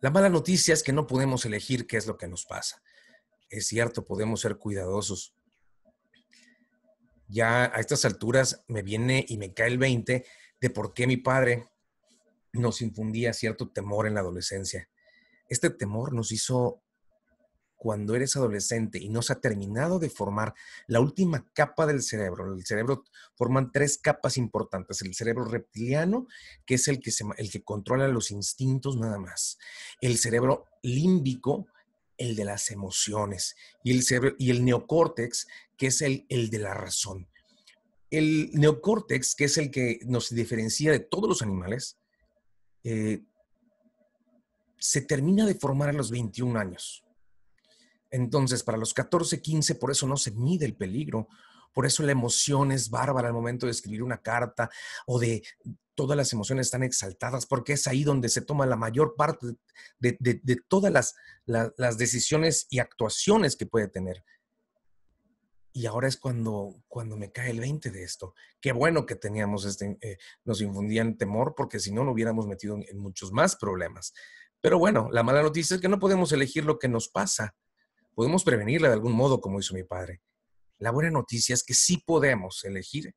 La 0.00 0.10
mala 0.10 0.28
noticia 0.28 0.74
es 0.74 0.82
que 0.82 0.92
no 0.92 1.06
podemos 1.06 1.44
elegir 1.46 1.86
qué 1.86 1.96
es 1.96 2.06
lo 2.06 2.16
que 2.16 2.28
nos 2.28 2.44
pasa. 2.44 2.82
Es 3.48 3.68
cierto, 3.68 4.04
podemos 4.04 4.40
ser 4.40 4.58
cuidadosos, 4.58 5.35
ya 7.28 7.64
a 7.64 7.80
estas 7.80 8.04
alturas 8.04 8.64
me 8.68 8.82
viene 8.82 9.24
y 9.28 9.38
me 9.38 9.52
cae 9.52 9.68
el 9.68 9.78
20 9.78 10.24
de 10.60 10.70
por 10.70 10.94
qué 10.94 11.06
mi 11.06 11.16
padre 11.16 11.68
nos 12.52 12.80
infundía 12.80 13.32
cierto 13.32 13.68
temor 13.68 14.06
en 14.06 14.14
la 14.14 14.20
adolescencia. 14.20 14.88
Este 15.48 15.70
temor 15.70 16.12
nos 16.12 16.32
hizo, 16.32 16.82
cuando 17.76 18.14
eres 18.14 18.36
adolescente 18.36 18.98
y 18.98 19.08
no 19.08 19.22
se 19.22 19.34
ha 19.34 19.40
terminado 19.40 19.98
de 19.98 20.10
formar 20.10 20.54
la 20.86 21.00
última 21.00 21.46
capa 21.52 21.86
del 21.86 22.02
cerebro, 22.02 22.52
el 22.52 22.64
cerebro 22.64 23.04
forman 23.36 23.70
tres 23.70 23.98
capas 23.98 24.36
importantes, 24.38 25.02
el 25.02 25.14
cerebro 25.14 25.44
reptiliano, 25.44 26.26
que 26.64 26.74
es 26.74 26.88
el 26.88 27.00
que, 27.00 27.12
el 27.36 27.50
que 27.50 27.62
controla 27.62 28.08
los 28.08 28.30
instintos 28.30 28.96
nada 28.96 29.18
más, 29.18 29.58
el 30.00 30.16
cerebro 30.18 30.66
límbico, 30.82 31.66
el 32.18 32.36
de 32.36 32.44
las 32.44 32.70
emociones, 32.70 33.56
y 33.82 33.92
el, 33.92 34.02
cerebro, 34.02 34.36
y 34.38 34.50
el 34.50 34.64
neocórtex, 34.64 35.46
que 35.76 35.88
es 35.88 36.02
el, 36.02 36.26
el 36.28 36.50
de 36.50 36.58
la 36.58 36.74
razón. 36.74 37.28
El 38.10 38.50
neocórtex, 38.52 39.34
que 39.34 39.44
es 39.44 39.58
el 39.58 39.70
que 39.70 40.00
nos 40.06 40.30
diferencia 40.30 40.92
de 40.92 41.00
todos 41.00 41.28
los 41.28 41.42
animales, 41.42 41.98
eh, 42.84 43.22
se 44.78 45.00
termina 45.00 45.46
de 45.46 45.54
formar 45.54 45.88
a 45.88 45.92
los 45.92 46.10
21 46.10 46.58
años. 46.58 47.04
Entonces, 48.10 48.62
para 48.62 48.78
los 48.78 48.94
14, 48.94 49.42
15, 49.42 49.74
por 49.74 49.90
eso 49.90 50.06
no 50.06 50.16
se 50.16 50.30
mide 50.30 50.64
el 50.64 50.76
peligro, 50.76 51.28
por 51.76 51.84
eso 51.84 52.02
la 52.04 52.12
emoción 52.12 52.72
es 52.72 52.88
bárbara 52.88 53.28
al 53.28 53.34
momento 53.34 53.66
de 53.66 53.72
escribir 53.72 54.02
una 54.02 54.22
carta 54.22 54.70
o 55.06 55.18
de 55.18 55.42
todas 55.94 56.16
las 56.16 56.32
emociones 56.32 56.68
están 56.68 56.82
exaltadas, 56.82 57.44
porque 57.44 57.74
es 57.74 57.86
ahí 57.86 58.02
donde 58.02 58.30
se 58.30 58.40
toma 58.40 58.64
la 58.64 58.76
mayor 58.76 59.14
parte 59.14 59.48
de, 59.98 60.38
todas 60.68 61.14
las, 61.44 61.98
decisiones 61.98 62.66
y 62.70 62.78
actuaciones 62.78 63.56
que 63.56 63.66
puede 63.66 63.88
tener. 63.88 64.24
Y 65.74 65.84
ahora 65.84 66.08
es 66.08 66.16
cuando, 66.16 66.82
cuando 66.88 67.18
me 67.18 67.30
cae 67.30 67.50
el 67.50 67.60
20 67.60 67.90
de 67.90 68.04
esto. 68.04 68.32
Qué 68.58 68.72
bueno 68.72 69.04
que 69.04 69.16
teníamos 69.16 69.66
este, 69.66 69.98
eh, 70.00 70.16
nos 70.46 70.62
infundían 70.62 71.18
temor, 71.18 71.52
porque 71.54 71.78
si 71.78 71.92
no, 71.92 72.04
no 72.04 72.12
hubiéramos 72.12 72.46
metido 72.46 72.78
en, 72.88 72.98
muchos 72.98 73.32
más 73.32 73.54
problemas. 73.54 74.14
Pero 74.62 74.78
bueno, 74.78 75.10
la 75.12 75.22
mala 75.22 75.42
noticia 75.42 75.74
es 75.74 75.82
que 75.82 75.90
no 75.90 75.98
podemos 75.98 76.32
elegir 76.32 76.64
lo 76.64 76.78
que 76.78 76.88
nos 76.88 77.10
pasa. 77.10 77.54
Podemos 78.14 78.44
prevenirla 78.44 78.88
de 78.88 78.94
algún 78.94 79.12
modo, 79.12 79.42
como 79.42 79.60
hizo 79.60 79.74
mi 79.74 79.84
padre. 79.84 80.22
La 80.78 80.90
buena 80.90 81.10
noticia 81.10 81.54
es 81.54 81.62
que 81.62 81.74
sí 81.74 82.02
podemos 82.04 82.64
elegir 82.64 83.14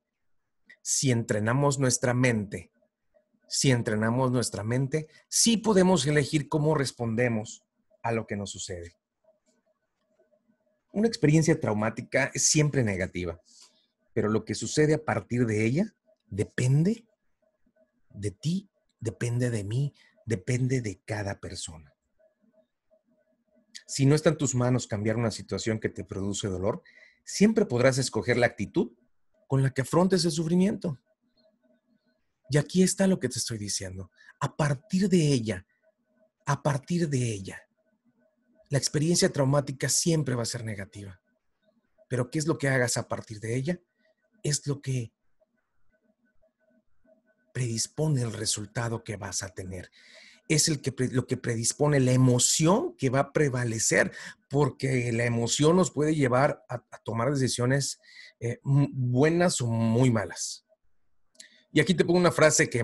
si 0.82 1.12
entrenamos 1.12 1.80
nuestra 1.80 2.14
mente. 2.14 2.72
Si 3.48 3.72
entrenamos 3.72 4.32
nuestra 4.32 4.64
mente, 4.64 5.08
sí 5.28 5.58
podemos 5.58 6.06
elegir 6.06 6.48
cómo 6.48 6.76
respondemos 6.76 7.66
a 8.04 8.12
lo 8.12 8.28
que 8.28 8.36
nos 8.36 8.52
sucede. 8.52 8.96
Una 10.92 11.08
experiencia 11.08 11.60
traumática 11.60 12.32
es 12.34 12.48
siempre 12.48 12.84
negativa, 12.84 13.42
pero 14.14 14.30
lo 14.30 14.46
que 14.46 14.56
sucede 14.56 14.94
a 14.94 15.04
partir 15.04 15.46
de 15.46 15.66
ella 15.66 15.94
depende 16.28 17.06
de 18.10 18.32
ti, 18.32 18.70
depende 19.00 19.50
de 19.50 19.64
mí, 19.64 19.94
depende 20.26 20.82
de 20.82 21.02
cada 21.06 21.40
persona. 21.40 21.94
Si 23.88 24.06
no 24.06 24.14
está 24.14 24.30
en 24.30 24.38
tus 24.38 24.54
manos 24.56 24.88
cambiar 24.88 25.18
una 25.18 25.32
situación 25.32 25.80
que 25.80 25.90
te 25.90 26.04
produce 26.04 26.48
dolor, 26.48 26.84
siempre 27.30 27.66
podrás 27.66 27.98
escoger 27.98 28.38
la 28.38 28.48
actitud 28.48 28.92
con 29.48 29.62
la 29.62 29.72
que 29.72 29.82
afrontes 29.82 30.26
el 30.26 30.32
sufrimiento. 30.32 31.00
Y 32.50 32.58
aquí 32.58 32.82
está 32.82 33.08
lo 33.08 33.20
que 33.20 33.30
te 33.30 33.40
estoy 33.40 33.58
diciendo. 33.58 34.12
A 34.40 34.56
partir 34.56 35.10
de 35.10 35.32
ella, 35.32 35.66
a 36.46 36.64
partir 36.64 37.08
de 37.08 37.32
ella, 37.32 37.62
la 38.70 38.78
experiencia 38.78 39.32
traumática 39.32 39.90
siempre 39.90 40.36
va 40.36 40.44
a 40.44 40.46
ser 40.46 40.64
negativa. 40.64 41.20
Pero 42.08 42.32
¿qué 42.32 42.40
es 42.40 42.48
lo 42.48 42.58
que 42.58 42.68
hagas 42.68 42.98
a 42.98 43.08
partir 43.08 43.40
de 43.40 43.56
ella? 43.56 43.80
es 44.44 44.66
lo 44.68 44.82
que 44.82 45.14
predispone 47.54 48.22
el 48.22 48.34
resultado 48.34 49.04
que 49.04 49.18
vas 49.18 49.44
a 49.44 49.50
tener. 49.50 49.92
Es 50.50 50.68
el 50.68 50.82
que, 50.82 50.94
lo 51.12 51.26
que 51.26 51.38
predispone 51.38 52.02
la 52.02 52.12
emoción 52.12 52.94
que 52.98 53.10
va 53.10 53.20
a 53.20 53.32
prevalecer, 53.32 54.12
porque 54.50 55.14
la 55.14 55.24
emoción 55.24 55.78
nos 55.78 55.92
puede 55.92 56.16
llevar 56.16 56.66
a, 56.68 56.84
tomar 57.04 57.32
decisiones 57.32 58.00
eh, 58.42 58.60
buenas 58.64 59.62
o 59.62 59.68
muy 59.68 60.12
malas. 60.12 60.66
Y 61.72 61.80
aquí 61.80 61.94
te 61.94 62.04
pongo 62.04 62.20
una 62.20 62.32
frase 62.32 62.70
que 62.70 62.84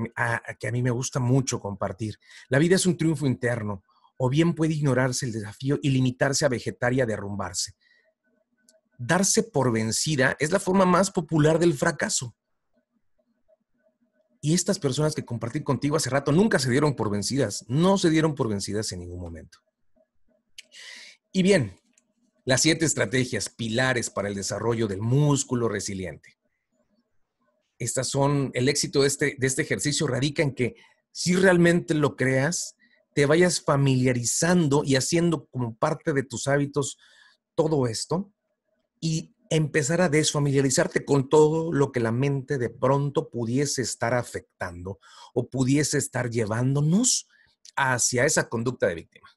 que 0.59 0.67
a 0.67 0.71
mí 0.71 0.81
me 0.81 0.91
gusta 0.91 1.19
mucho 1.19 1.59
compartir. 1.59 2.19
La 2.49 2.59
vida 2.59 2.75
es 2.75 2.85
un 2.85 2.95
triunfo 2.95 3.25
interno, 3.25 3.83
o 4.17 4.29
bien 4.29 4.53
puede 4.53 4.73
ignorarse 4.73 5.25
el 5.25 5.31
desafío 5.31 5.79
y 5.81 5.89
limitarse 5.89 6.45
a 6.45 6.49
vegetar 6.49 6.93
y 6.93 7.01
a 7.01 7.05
derrumbarse. 7.05 7.73
Darse 8.97 9.43
por 9.43 9.71
vencida 9.71 10.37
es 10.39 10.51
la 10.51 10.59
forma 10.59 10.85
más 10.85 11.11
popular 11.11 11.59
del 11.59 11.73
fracaso. 11.73 12.35
Y 14.45 14.53
estas 14.53 14.77
personas 14.77 15.15
que 15.15 15.25
compartí 15.25 15.63
contigo 15.63 15.97
hace 15.97 16.11
rato 16.11 16.31
nunca 16.31 16.59
se 16.59 16.69
dieron 16.69 16.95
por 16.95 17.09
vencidas, 17.09 17.65
no 17.67 17.97
se 17.97 18.11
dieron 18.11 18.35
por 18.35 18.47
vencidas 18.47 18.91
en 18.91 18.99
ningún 18.99 19.19
momento. 19.19 19.57
Y 21.31 21.41
bien, 21.41 21.79
las 22.43 22.61
siete 22.61 22.85
estrategias 22.85 23.49
pilares 23.49 24.11
para 24.11 24.27
el 24.27 24.35
desarrollo 24.35 24.87
del 24.87 25.01
músculo 25.01 25.67
resiliente. 25.67 26.37
Estas 27.79 28.07
son, 28.07 28.51
el 28.53 28.69
éxito 28.69 29.01
de 29.01 29.07
este, 29.07 29.35
de 29.35 29.47
este 29.47 29.63
ejercicio 29.63 30.05
radica 30.05 30.43
en 30.43 30.53
que 30.53 30.75
si 31.11 31.35
realmente 31.35 31.95
lo 31.95 32.15
creas, 32.15 32.75
te 33.15 33.25
vayas 33.25 33.59
familiarizando 33.59 34.83
y 34.85 34.95
haciendo 34.95 35.47
como 35.47 35.75
parte 35.75 36.13
de 36.13 36.21
tus 36.21 36.47
hábitos 36.47 36.99
todo 37.55 37.87
esto 37.87 38.31
y 39.01 39.34
empezar 39.49 40.01
a 40.01 40.09
desfamiliarizarte 40.09 41.05
con 41.05 41.29
todo 41.29 41.71
lo 41.71 41.91
que 41.91 41.99
la 41.99 42.11
mente 42.11 42.57
de 42.57 42.69
pronto 42.69 43.29
pudiese 43.29 43.81
estar 43.81 44.13
afectando 44.13 44.99
o 45.33 45.49
pudiese 45.49 45.97
estar 45.97 46.29
llevándonos 46.29 47.27
hacia 47.75 48.25
esa 48.25 48.49
conducta 48.49 48.87
de 48.87 48.95
víctima. 48.95 49.29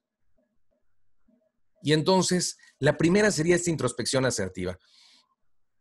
Y 1.83 1.93
entonces, 1.93 2.59
la 2.79 2.97
primera 2.97 3.31
sería 3.31 3.57
esta 3.57 3.71
introspección 3.71 4.25
asertiva. 4.25 4.79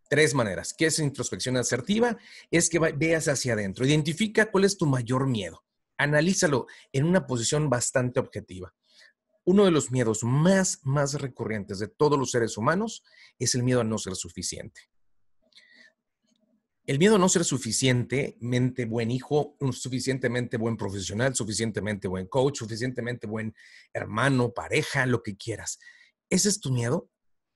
Tres 0.10 0.34
maneras. 0.34 0.74
¿Qué 0.78 0.86
es 0.86 1.00
introspección 1.00 1.58
asertiva? 1.58 2.18
Es 2.52 2.70
que 2.70 2.80
veas 2.80 3.28
hacia 3.28 3.54
adentro. 3.54 3.86
Identifica 3.86 4.52
cuál 4.52 4.64
es 4.64 4.78
tu 4.78 4.86
mayor 4.86 5.28
miedo. 5.28 5.66
Analízalo 5.98 6.68
en 6.94 7.06
una 7.06 7.26
posición 7.26 7.70
bastante 7.70 8.20
objetiva 8.20 8.74
uno 9.48 9.64
de 9.64 9.72
los 9.72 9.92
miedos 9.92 10.26
más, 10.26 10.82
más 10.84 11.14
recurrentes 11.14 11.80
de 11.80 11.88
todos 11.88 12.20
los 12.20 12.32
seres 12.32 12.58
humanos 12.58 13.02
es 13.40 13.56
el 13.56 13.64
miedo 13.64 13.80
a 13.80 13.86
no 13.86 13.98
ser 13.98 14.14
suficiente. 14.18 14.82
El 16.86 17.00
miedo 17.00 17.16
a 17.16 17.18
no 17.18 17.30
ser 17.30 17.46
suficientemente 17.46 18.84
buen 18.84 19.10
hijo, 19.10 19.56
suficientemente 19.72 20.58
buen 20.58 20.76
profesional, 20.76 21.34
suficientemente 21.34 22.10
buen 22.10 22.28
coach, 22.28 22.58
suficientemente 22.58 23.26
buen 23.26 23.56
hermano, 23.94 24.52
pareja, 24.52 25.06
lo 25.06 25.24
que 25.24 25.38
quieras. 25.38 25.80
¿Ese 26.30 26.50
es 26.50 26.60
tu 26.60 26.70
miedo? 26.70 27.10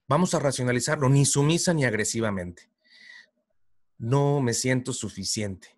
Vamos 0.07 0.33
a 0.33 0.39
racionalizarlo, 0.39 1.09
ni 1.09 1.25
sumisa 1.25 1.73
ni 1.73 1.83
agresivamente. 1.83 2.71
No 3.97 4.39
me 4.39 4.53
siento 4.53 4.93
suficiente. 4.93 5.75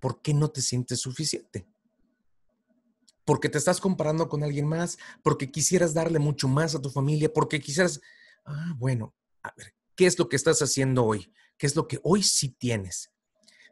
¿Por 0.00 0.20
qué 0.20 0.34
no 0.34 0.50
te 0.50 0.62
sientes 0.62 0.98
suficiente? 0.98 1.68
Porque 3.28 3.50
te 3.50 3.58
estás 3.58 3.78
comparando 3.78 4.26
con 4.26 4.42
alguien 4.42 4.66
más, 4.66 4.96
porque 5.22 5.50
quisieras 5.50 5.92
darle 5.92 6.18
mucho 6.18 6.48
más 6.48 6.74
a 6.74 6.80
tu 6.80 6.88
familia, 6.88 7.30
porque 7.30 7.60
quisieras, 7.60 8.00
ah, 8.46 8.72
bueno, 8.78 9.14
a 9.42 9.52
ver, 9.54 9.74
¿qué 9.94 10.06
es 10.06 10.18
lo 10.18 10.30
que 10.30 10.36
estás 10.36 10.62
haciendo 10.62 11.04
hoy? 11.04 11.30
¿Qué 11.58 11.66
es 11.66 11.76
lo 11.76 11.86
que 11.86 12.00
hoy 12.04 12.22
sí 12.22 12.48
tienes? 12.48 13.12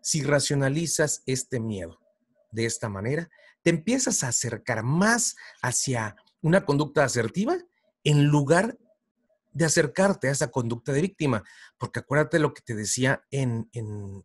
Si 0.02 0.22
racionalizas 0.22 1.22
este 1.24 1.58
miedo 1.58 1.98
de 2.52 2.66
esta 2.66 2.90
manera, 2.90 3.30
te 3.62 3.70
empiezas 3.70 4.24
a 4.24 4.28
acercar 4.28 4.82
más 4.82 5.36
hacia 5.62 6.16
una 6.42 6.66
conducta 6.66 7.02
asertiva 7.02 7.56
en 8.04 8.26
lugar 8.26 8.76
de 9.54 9.64
acercarte 9.64 10.28
a 10.28 10.32
esa 10.32 10.50
conducta 10.50 10.92
de 10.92 11.00
víctima. 11.00 11.44
Porque 11.78 12.00
acuérdate 12.00 12.40
lo 12.40 12.52
que 12.52 12.60
te 12.60 12.74
decía 12.74 13.24
en, 13.30 13.70
en, 13.72 14.22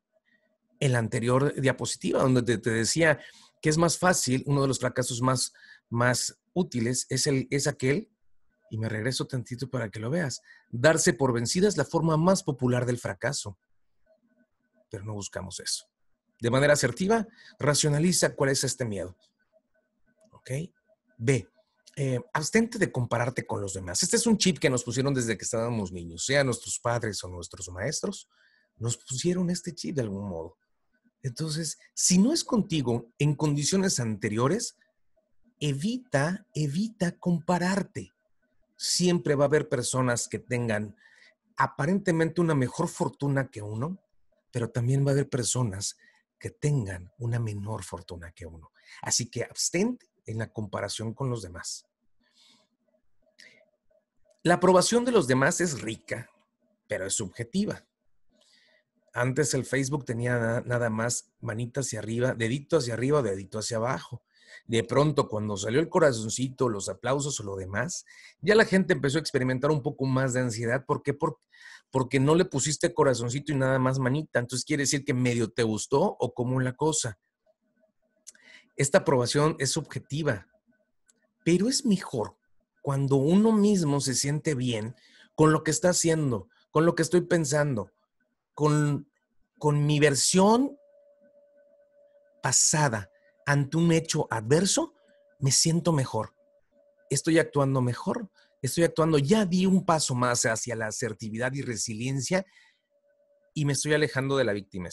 la 0.91 0.99
anterior 0.99 1.53
diapositiva, 1.55 2.21
donde 2.21 2.57
te 2.57 2.69
decía, 2.69 3.21
que 3.61 3.69
es 3.69 3.77
más 3.77 3.97
fácil, 3.97 4.43
uno 4.47 4.61
de 4.61 4.67
los 4.67 4.79
fracasos 4.79 5.21
más, 5.21 5.53
más 5.89 6.39
útiles 6.53 7.05
es, 7.09 7.27
el, 7.27 7.47
es 7.51 7.67
aquel, 7.67 8.09
y 8.69 8.77
me 8.77 8.89
regreso 8.89 9.27
tantito 9.27 9.69
para 9.69 9.89
que 9.89 9.99
lo 9.99 10.09
veas, 10.09 10.41
darse 10.69 11.13
por 11.13 11.33
vencida 11.33 11.67
es 11.67 11.77
la 11.77 11.85
forma 11.85 12.17
más 12.17 12.41
popular 12.41 12.85
del 12.85 12.97
fracaso, 12.97 13.59
pero 14.89 15.03
no 15.03 15.13
buscamos 15.13 15.59
eso. 15.59 15.85
De 16.39 16.49
manera 16.49 16.73
asertiva, 16.73 17.27
racionaliza 17.59 18.33
cuál 18.35 18.49
es 18.49 18.63
este 18.63 18.85
miedo. 18.85 19.15
¿Ok? 20.31 20.51
B. 21.17 21.47
Eh, 21.97 22.19
abstente 22.33 22.79
de 22.79 22.91
compararte 22.91 23.45
con 23.45 23.61
los 23.61 23.73
demás. 23.73 24.01
Este 24.01 24.15
es 24.15 24.25
un 24.25 24.37
chip 24.37 24.57
que 24.57 24.69
nos 24.69 24.83
pusieron 24.83 25.13
desde 25.13 25.37
que 25.37 25.43
estábamos 25.43 25.91
niños, 25.91 26.25
sea 26.25 26.43
nuestros 26.43 26.79
padres 26.79 27.21
o 27.23 27.27
nuestros 27.27 27.69
maestros, 27.69 28.29
nos 28.77 28.97
pusieron 28.97 29.49
este 29.49 29.75
chip 29.75 29.95
de 29.95 30.01
algún 30.01 30.27
modo. 30.27 30.57
Entonces, 31.23 31.79
si 31.93 32.17
no 32.17 32.33
es 32.33 32.43
contigo 32.43 33.11
en 33.19 33.35
condiciones 33.35 33.99
anteriores, 33.99 34.77
evita, 35.59 36.47
evita 36.53 37.17
compararte. 37.17 38.11
Siempre 38.75 39.35
va 39.35 39.45
a 39.45 39.47
haber 39.47 39.69
personas 39.69 40.27
que 40.27 40.39
tengan 40.39 40.95
aparentemente 41.57 42.41
una 42.41 42.55
mejor 42.55 42.87
fortuna 42.87 43.49
que 43.49 43.61
uno, 43.61 43.99
pero 44.51 44.69
también 44.71 45.05
va 45.05 45.11
a 45.11 45.13
haber 45.13 45.29
personas 45.29 45.97
que 46.39 46.49
tengan 46.49 47.11
una 47.19 47.39
menor 47.39 47.83
fortuna 47.83 48.31
que 48.31 48.47
uno. 48.47 48.71
Así 49.03 49.29
que 49.29 49.43
abstente 49.43 50.09
en 50.25 50.39
la 50.39 50.51
comparación 50.51 51.13
con 51.13 51.29
los 51.29 51.43
demás. 51.43 51.85
La 54.43 54.55
aprobación 54.55 55.05
de 55.05 55.11
los 55.11 55.27
demás 55.27 55.61
es 55.61 55.81
rica, 55.81 56.31
pero 56.87 57.05
es 57.05 57.13
subjetiva. 57.13 57.85
Antes 59.13 59.53
el 59.53 59.65
Facebook 59.65 60.05
tenía 60.05 60.61
nada 60.65 60.89
más 60.89 61.31
manita 61.41 61.81
hacia 61.81 61.99
arriba, 61.99 62.33
dedito 62.33 62.77
hacia 62.77 62.93
arriba, 62.93 63.21
dedito 63.21 63.59
hacia 63.59 63.77
abajo. 63.77 64.23
De 64.67 64.83
pronto, 64.83 65.27
cuando 65.27 65.57
salió 65.57 65.79
el 65.79 65.89
corazoncito, 65.89 66.69
los 66.69 66.87
aplausos 66.87 67.39
o 67.39 67.43
lo 67.43 67.55
demás, 67.55 68.05
ya 68.41 68.55
la 68.55 68.65
gente 68.65 68.93
empezó 68.93 69.17
a 69.17 69.21
experimentar 69.21 69.71
un 69.71 69.81
poco 69.81 70.05
más 70.05 70.33
de 70.33 70.41
ansiedad. 70.41 70.85
¿Por 70.85 71.03
qué? 71.03 71.17
Porque 71.89 72.19
no 72.19 72.35
le 72.35 72.45
pusiste 72.45 72.93
corazoncito 72.93 73.51
y 73.51 73.55
nada 73.55 73.79
más 73.79 73.99
manita. 73.99 74.39
Entonces 74.39 74.65
quiere 74.65 74.83
decir 74.83 75.03
que 75.03 75.13
medio 75.13 75.49
te 75.49 75.63
gustó 75.63 76.15
o 76.19 76.33
como 76.33 76.59
la 76.61 76.73
cosa. 76.73 77.19
Esta 78.77 78.99
aprobación 78.99 79.57
es 79.59 79.71
subjetiva, 79.71 80.47
pero 81.43 81.67
es 81.67 81.85
mejor 81.85 82.37
cuando 82.81 83.17
uno 83.17 83.51
mismo 83.51 83.99
se 84.01 84.15
siente 84.15 84.55
bien 84.55 84.95
con 85.35 85.51
lo 85.51 85.63
que 85.63 85.71
está 85.71 85.89
haciendo, 85.89 86.47
con 86.71 86.85
lo 86.85 86.95
que 86.95 87.03
estoy 87.03 87.21
pensando, 87.21 87.91
con, 88.53 89.09
con 89.57 89.85
mi 89.85 89.99
versión 89.99 90.77
pasada 92.41 93.09
ante 93.45 93.77
un 93.77 93.91
hecho 93.91 94.27
adverso, 94.29 94.93
me 95.39 95.51
siento 95.51 95.91
mejor. 95.91 96.35
Estoy 97.09 97.39
actuando 97.39 97.81
mejor, 97.81 98.29
estoy 98.61 98.83
actuando, 98.83 99.17
ya 99.17 99.45
di 99.45 99.65
un 99.65 99.85
paso 99.85 100.15
más 100.15 100.45
hacia 100.45 100.75
la 100.75 100.87
asertividad 100.87 101.51
y 101.53 101.61
resiliencia 101.61 102.45
y 103.53 103.65
me 103.65 103.73
estoy 103.73 103.93
alejando 103.93 104.37
de 104.37 104.45
la 104.45 104.53
víctima. 104.53 104.89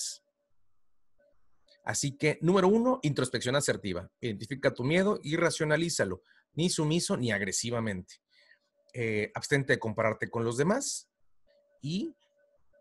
Así 1.85 2.17
que, 2.17 2.39
número 2.43 2.69
uno, 2.69 2.99
introspección 3.03 3.57
asertiva. 3.57 4.11
Identifica 4.21 4.75
tu 4.75 4.85
miedo 4.85 5.21
y 5.23 5.37
racionalízalo, 5.37 6.23
ni 6.55 6.69
sumiso 6.69 7.17
ni 7.17 7.33
agresivamente. 7.33 8.17
Eh, 8.93 9.31
abstente 9.35 9.75
de 9.75 9.79
compararte 9.79 10.29
con 10.29 10.45
los 10.45 10.57
demás 10.57 11.09
y 11.81 12.15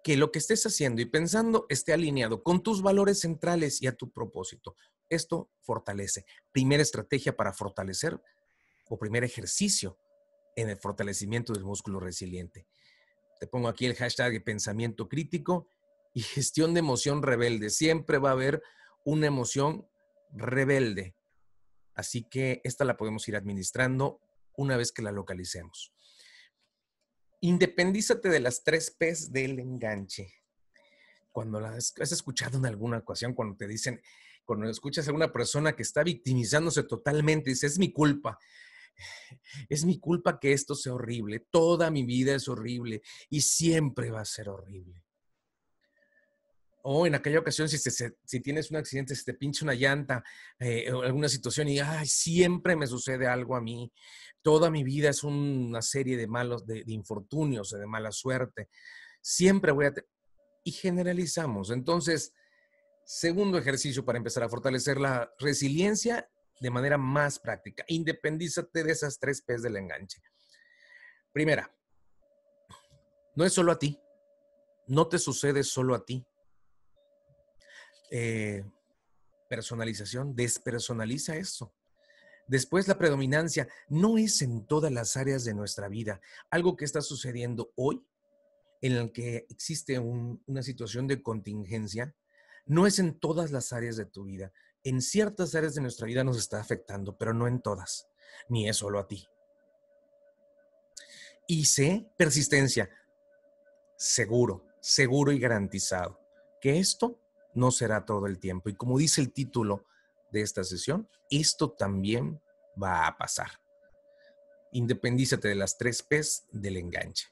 que 0.04 0.18
lo 0.18 0.32
que 0.32 0.40
estés 0.40 0.66
haciendo 0.66 1.02
y 1.02 1.06
pensando 1.06 1.66
esté 1.70 1.94
alineado 1.94 2.44
con 2.44 2.64
tus 2.64 2.82
valores 2.82 3.20
centrales 3.20 3.82
y 3.82 3.88
a 3.88 3.96
tu 3.96 4.12
propósito. 4.12 4.76
Esto 5.10 5.50
fortalece. 5.62 6.26
Primera 6.52 6.84
estrategia 6.84 7.36
para 7.36 7.54
fortalecer 7.54 8.22
o 8.90 8.98
primer 8.98 9.24
ejercicio 9.24 9.98
en 10.56 10.70
el 10.70 10.78
fortalecimiento 10.78 11.54
del 11.54 11.64
músculo 11.64 12.00
resiliente. 12.00 12.68
Te 13.40 13.48
pongo 13.48 13.68
aquí 13.68 13.86
el 13.86 13.96
hashtag 13.96 14.32
de 14.32 14.42
pensamiento 14.42 15.08
crítico 15.08 15.70
y 16.14 16.22
gestión 16.24 16.74
de 16.74 16.80
emoción 16.80 17.22
rebelde. 17.22 17.70
Siempre 17.70 18.18
va 18.18 18.30
a 18.30 18.34
haber 18.34 18.62
una 19.06 19.28
emoción 19.28 19.88
rebelde. 20.32 21.16
Así 21.94 22.24
que 22.24 22.62
esta 22.64 22.86
la 22.86 22.98
podemos 22.98 23.28
ir 23.28 23.36
administrando 23.36 24.20
una 24.56 24.78
vez 24.78 24.92
que 24.92 25.02
la 25.02 25.12
localicemos. 25.12 25.94
Independízate 27.42 28.30
de 28.30 28.40
las 28.40 28.64
tres 28.64 28.92
P's 28.92 29.32
del 29.32 29.60
enganche. 29.60 30.34
Cuando 31.32 31.60
las 31.60 31.94
has 32.00 32.12
escuchado 32.12 32.58
en 32.58 32.66
alguna 32.66 32.98
ocasión, 32.98 33.34
cuando 33.34 33.56
te 33.56 33.68
dicen, 33.68 34.02
cuando 34.44 34.70
escuchas 34.70 35.08
a 35.08 35.14
una 35.14 35.32
persona 35.32 35.76
que 35.76 35.84
está 35.84 36.04
victimizándose 36.04 36.84
totalmente, 36.84 37.52
dice, 37.52 37.68
es 37.68 37.78
mi 37.78 37.92
culpa. 37.92 38.40
Es 39.70 39.86
mi 39.86 40.00
culpa 40.00 40.40
que 40.40 40.54
esto 40.54 40.74
sea 40.74 40.94
horrible. 40.94 41.40
Toda 41.52 41.92
mi 41.92 42.04
vida 42.04 42.34
es 42.34 42.48
horrible 42.48 43.02
y 43.30 43.42
siempre 43.42 44.10
va 44.10 44.22
a 44.22 44.26
ser 44.26 44.50
horrible. 44.50 45.07
O 46.90 47.06
en 47.06 47.16
aquella 47.16 47.40
ocasión, 47.40 47.68
si, 47.68 47.78
si 47.78 48.40
tienes 48.40 48.72
un 48.72 48.78
accidente, 48.78 49.14
si 49.14 49.26
te 49.26 49.34
pincha 49.34 49.66
una 49.66 49.74
llanta 49.74 50.24
eh, 50.58 50.88
alguna 50.88 51.28
situación 51.28 51.68
y, 51.68 51.80
ay, 51.80 52.08
siempre 52.08 52.78
me 52.78 52.88
sucede 52.88 53.28
algo 53.28 53.58
a 53.58 53.62
mí. 53.62 53.92
Toda 54.42 54.72
mi 54.72 54.86
vida 54.86 55.10
es 55.10 55.22
una 55.26 55.82
serie 55.82 56.16
de 56.16 56.28
malos, 56.28 56.66
de, 56.66 56.86
de 56.86 56.94
infortunios, 56.94 57.72
de 57.72 57.86
mala 57.86 58.14
suerte. 58.14 58.70
Siempre 59.20 59.74
voy 59.74 59.88
a... 59.88 59.94
Y 60.64 60.72
generalizamos. 60.72 61.72
Entonces, 61.72 62.34
segundo 63.04 63.58
ejercicio 63.58 64.06
para 64.06 64.20
empezar 64.20 64.44
a 64.44 64.50
fortalecer 64.50 64.98
la 64.98 65.30
resiliencia 65.40 66.30
de 66.62 66.70
manera 66.70 66.98
más 66.98 67.38
práctica. 67.38 67.84
Independízate 67.90 68.86
de 68.86 68.94
esas 68.94 69.20
tres 69.20 69.42
P's 69.42 69.62
del 69.62 69.76
enganche. 69.76 70.22
Primera, 71.34 71.70
no 73.36 73.44
es 73.44 73.52
solo 73.52 73.74
a 73.74 73.78
ti. 73.78 74.00
No 74.88 75.10
te 75.10 75.20
sucede 75.20 75.66
solo 75.66 75.94
a 75.94 76.06
ti 76.06 76.26
eh, 78.12 78.64
personalización, 79.50 80.36
despersonaliza 80.36 81.36
eso. 81.36 81.74
Después 82.48 82.88
la 82.88 82.98
predominancia 82.98 83.68
no 83.90 84.18
es 84.18 84.42
en 84.42 84.66
todas 84.66 84.92
las 84.92 85.18
áreas 85.18 85.44
de 85.44 85.54
nuestra 85.54 85.90
vida. 85.90 86.22
Algo 86.50 86.78
que 86.78 86.86
está 86.86 87.02
sucediendo 87.02 87.72
hoy, 87.76 88.02
en 88.82 88.94
el 88.94 89.12
que 89.12 89.46
existe 89.50 90.00
una 90.00 90.64
situación 90.64 91.08
de 91.08 91.22
contingencia, 91.22 92.16
no 92.66 92.88
es 92.88 93.00
en 93.00 93.20
todas 93.20 93.52
las 93.52 93.74
áreas 93.74 93.98
de 93.98 94.06
tu 94.06 94.26
vida. 94.26 94.54
En 94.84 95.02
ciertas 95.02 95.56
áreas 95.56 95.76
de 95.76 95.82
nuestra 95.82 96.08
vida 96.08 96.24
nos 96.24 96.38
está 96.38 96.60
afectando, 96.60 97.18
pero 97.18 97.34
no 97.34 97.48
en 97.48 97.62
todas, 97.62 98.08
ni 98.48 98.70
es 98.70 98.78
solo 98.78 99.00
a 99.00 99.08
ti. 99.08 99.28
Y 101.48 101.66
sé 101.66 102.10
persistencia, 102.18 102.90
seguro, 103.98 104.66
seguro 104.80 105.32
y 105.32 105.40
garantizado, 105.40 106.20
que 106.62 106.78
esto 106.78 107.20
no 107.58 107.72
será 107.72 108.06
todo 108.06 108.28
el 108.28 108.40
tiempo. 108.40 108.70
Y 108.70 108.76
como 108.76 108.98
dice 108.98 109.20
el 109.20 109.34
título 109.34 109.86
de 110.32 110.42
esta 110.42 110.64
sesión, 110.64 111.10
esto 111.30 111.72
también 111.72 112.42
va 112.82 113.08
a 113.08 113.18
pasar. 113.18 113.52
Independízate 114.72 115.48
de 115.48 115.56
las 115.56 115.78
tres 115.78 116.04
P's 116.04 116.46
del 116.52 116.78
enganche. 116.78 117.28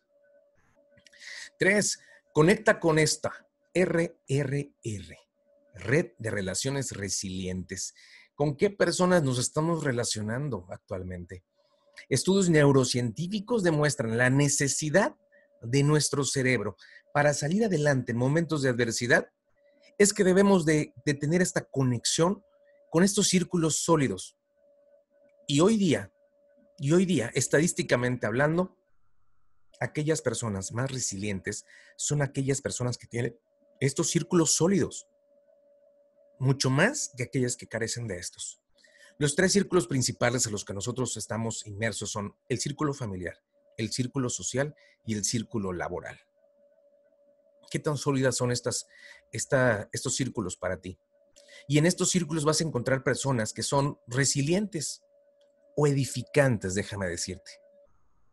Tres, 1.59 1.99
conecta 2.33 2.79
con 2.79 2.99
esta 2.99 3.47
RRR, 3.73 5.17
Red 5.75 6.11
de 6.17 6.31
Relaciones 6.31 6.91
Resilientes. 6.91 7.93
¿Con 8.33 8.57
qué 8.57 8.69
personas 8.69 9.23
nos 9.23 9.39
estamos 9.39 9.83
relacionando 9.83 10.65
actualmente? 10.69 11.43
Estudios 12.09 12.49
neurocientíficos 12.49 13.63
demuestran 13.63 14.17
la 14.17 14.29
necesidad 14.29 15.15
de 15.61 15.83
nuestro 15.83 16.23
cerebro 16.23 16.77
para 17.13 17.33
salir 17.33 17.63
adelante 17.63 18.11
en 18.11 18.17
momentos 18.17 18.61
de 18.61 18.69
adversidad 18.69 19.29
es 19.97 20.13
que 20.13 20.23
debemos 20.23 20.65
de, 20.65 20.93
tener 21.19 21.41
esta 21.41 21.65
conexión 21.65 22.43
con 22.91 23.03
estos 23.03 23.27
círculos 23.27 23.77
sólidos. 23.77 24.37
Y 25.47 25.59
hoy 25.59 25.77
día, 25.77 26.11
y 26.77 26.91
hoy 26.91 27.05
día, 27.05 27.31
estadísticamente 27.33 28.25
hablando, 28.25 28.77
aquellas 29.79 30.21
personas 30.21 30.71
más 30.71 30.91
resilientes 30.91 31.65
son 31.97 32.21
aquellas 32.21 32.61
personas 32.61 32.97
que 32.97 33.07
tienen 33.07 33.37
estos 33.79 34.09
círculos 34.09 34.55
sólidos, 34.55 35.07
mucho 36.39 36.69
más 36.69 37.11
que 37.15 37.23
aquellas 37.23 37.55
que 37.55 37.67
carecen 37.67 38.07
de 38.07 38.17
estos. 38.17 38.61
Los 39.17 39.35
tres 39.35 39.53
círculos 39.53 39.87
principales 39.87 40.45
en 40.45 40.51
los 40.51 40.65
que 40.65 40.73
nosotros 40.73 41.15
estamos 41.15 41.65
inmersos 41.65 42.11
son 42.11 42.35
el 42.49 42.59
círculo 42.59 42.93
familiar, 42.93 43.41
el 43.77 43.91
círculo 43.91 44.29
social 44.29 44.75
y 45.05 45.15
el 45.15 45.23
círculo 45.23 45.71
laboral. 45.71 46.19
¿Qué 47.69 47.79
tan 47.79 47.97
sólidas 47.97 48.35
son 48.35 48.51
estas, 48.51 48.87
estos 49.31 50.15
círculos 50.15 50.57
para 50.57 50.79
ti? 50.79 50.97
Y 51.67 51.77
en 51.77 51.85
estos 51.85 52.09
círculos 52.09 52.45
vas 52.45 52.61
a 52.61 52.63
encontrar 52.63 53.03
personas 53.03 53.53
que 53.53 53.63
son 53.63 53.99
resilientes 54.07 55.03
o 55.75 55.87
edificantes, 55.87 56.75
déjame 56.75 57.07
decirte, 57.07 57.51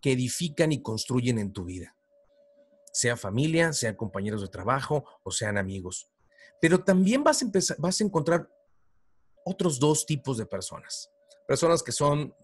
que 0.00 0.12
edifican 0.12 0.72
y 0.72 0.82
construyen 0.82 1.38
en 1.38 1.52
tu 1.52 1.64
vida. 1.64 1.96
Sea 2.92 3.16
familia, 3.16 3.72
sean 3.72 3.96
compañeros 3.96 4.42
de 4.42 4.48
trabajo 4.48 5.04
o 5.22 5.30
sean 5.30 5.56
amigos. 5.56 6.10
Pero 6.60 6.84
también 6.84 7.24
vas 7.24 7.42
a, 7.42 7.46
empezar, 7.46 7.76
vas 7.80 8.00
a 8.00 8.04
encontrar 8.04 8.48
otros 9.44 9.80
dos 9.80 10.04
tipos 10.04 10.36
de 10.36 10.46
personas. 10.46 11.10
Personas 11.48 11.82
que 11.82 11.92
son 11.92 12.34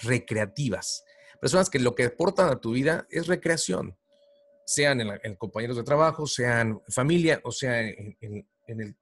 recreativas. 0.00 1.04
Personas 1.40 1.70
que 1.70 1.78
lo 1.78 1.94
que 1.94 2.04
aportan 2.04 2.50
a 2.50 2.60
tu 2.60 2.72
vida 2.72 3.06
es 3.10 3.26
recreación 3.26 3.96
sean 4.70 5.00
en, 5.00 5.34
compañeros 5.34 5.76
de 5.76 5.82
trabajo, 5.82 6.28
sean 6.28 6.80
familia 6.90 7.40
o 7.42 7.50
sea 7.50 7.80
en, 7.80 8.16
el, 8.68 8.96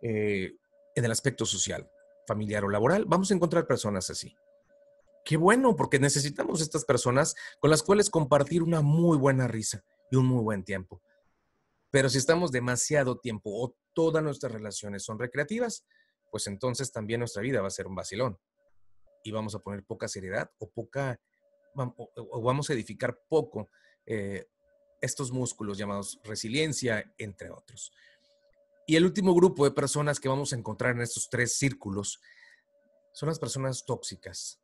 eh, 0.00 0.56
en 0.94 1.04
el 1.04 1.10
aspecto 1.10 1.44
social, 1.44 1.86
familiar 2.26 2.64
o 2.64 2.70
laboral, 2.70 3.04
vamos 3.04 3.30
a 3.30 3.34
encontrar 3.34 3.66
personas 3.66 4.08
así. 4.08 4.34
Qué 5.22 5.36
bueno, 5.36 5.76
porque 5.76 5.98
necesitamos 5.98 6.62
estas 6.62 6.86
personas 6.86 7.34
con 7.60 7.68
las 7.68 7.82
cuales 7.82 8.08
compartir 8.08 8.62
una 8.62 8.80
muy 8.80 9.18
buena 9.18 9.46
risa 9.46 9.84
y 10.10 10.16
un 10.16 10.24
muy 10.24 10.42
buen 10.42 10.64
tiempo. 10.64 11.02
Pero 11.90 12.08
si 12.08 12.16
estamos 12.16 12.50
demasiado 12.50 13.18
tiempo 13.18 13.50
o 13.52 13.76
todas 13.92 14.24
nuestras 14.24 14.50
relaciones 14.50 15.04
son 15.04 15.18
recreativas, 15.18 15.84
pues 16.30 16.46
entonces 16.46 16.90
también 16.90 17.20
nuestra 17.20 17.42
vida 17.42 17.60
va 17.60 17.66
a 17.66 17.70
ser 17.70 17.86
un 17.86 17.94
vacilón 17.94 18.38
y 19.22 19.30
vamos 19.30 19.54
a 19.54 19.58
poner 19.58 19.84
poca 19.84 20.08
seriedad 20.08 20.50
o 20.56 20.70
poca, 20.70 21.20
o, 21.76 22.42
vamos 22.42 22.70
a 22.70 22.72
edificar 22.72 23.20
poco 23.28 23.68
eh, 24.06 24.46
estos 25.02 25.32
músculos 25.32 25.76
llamados 25.76 26.18
resiliencia, 26.24 27.12
entre 27.18 27.50
otros. 27.50 27.92
Y 28.86 28.96
el 28.96 29.04
último 29.04 29.34
grupo 29.34 29.64
de 29.64 29.72
personas 29.72 30.18
que 30.18 30.28
vamos 30.28 30.52
a 30.52 30.56
encontrar 30.56 30.94
en 30.94 31.02
estos 31.02 31.28
tres 31.28 31.58
círculos 31.58 32.20
son 33.12 33.28
las 33.28 33.38
personas 33.38 33.84
tóxicas. 33.84 34.60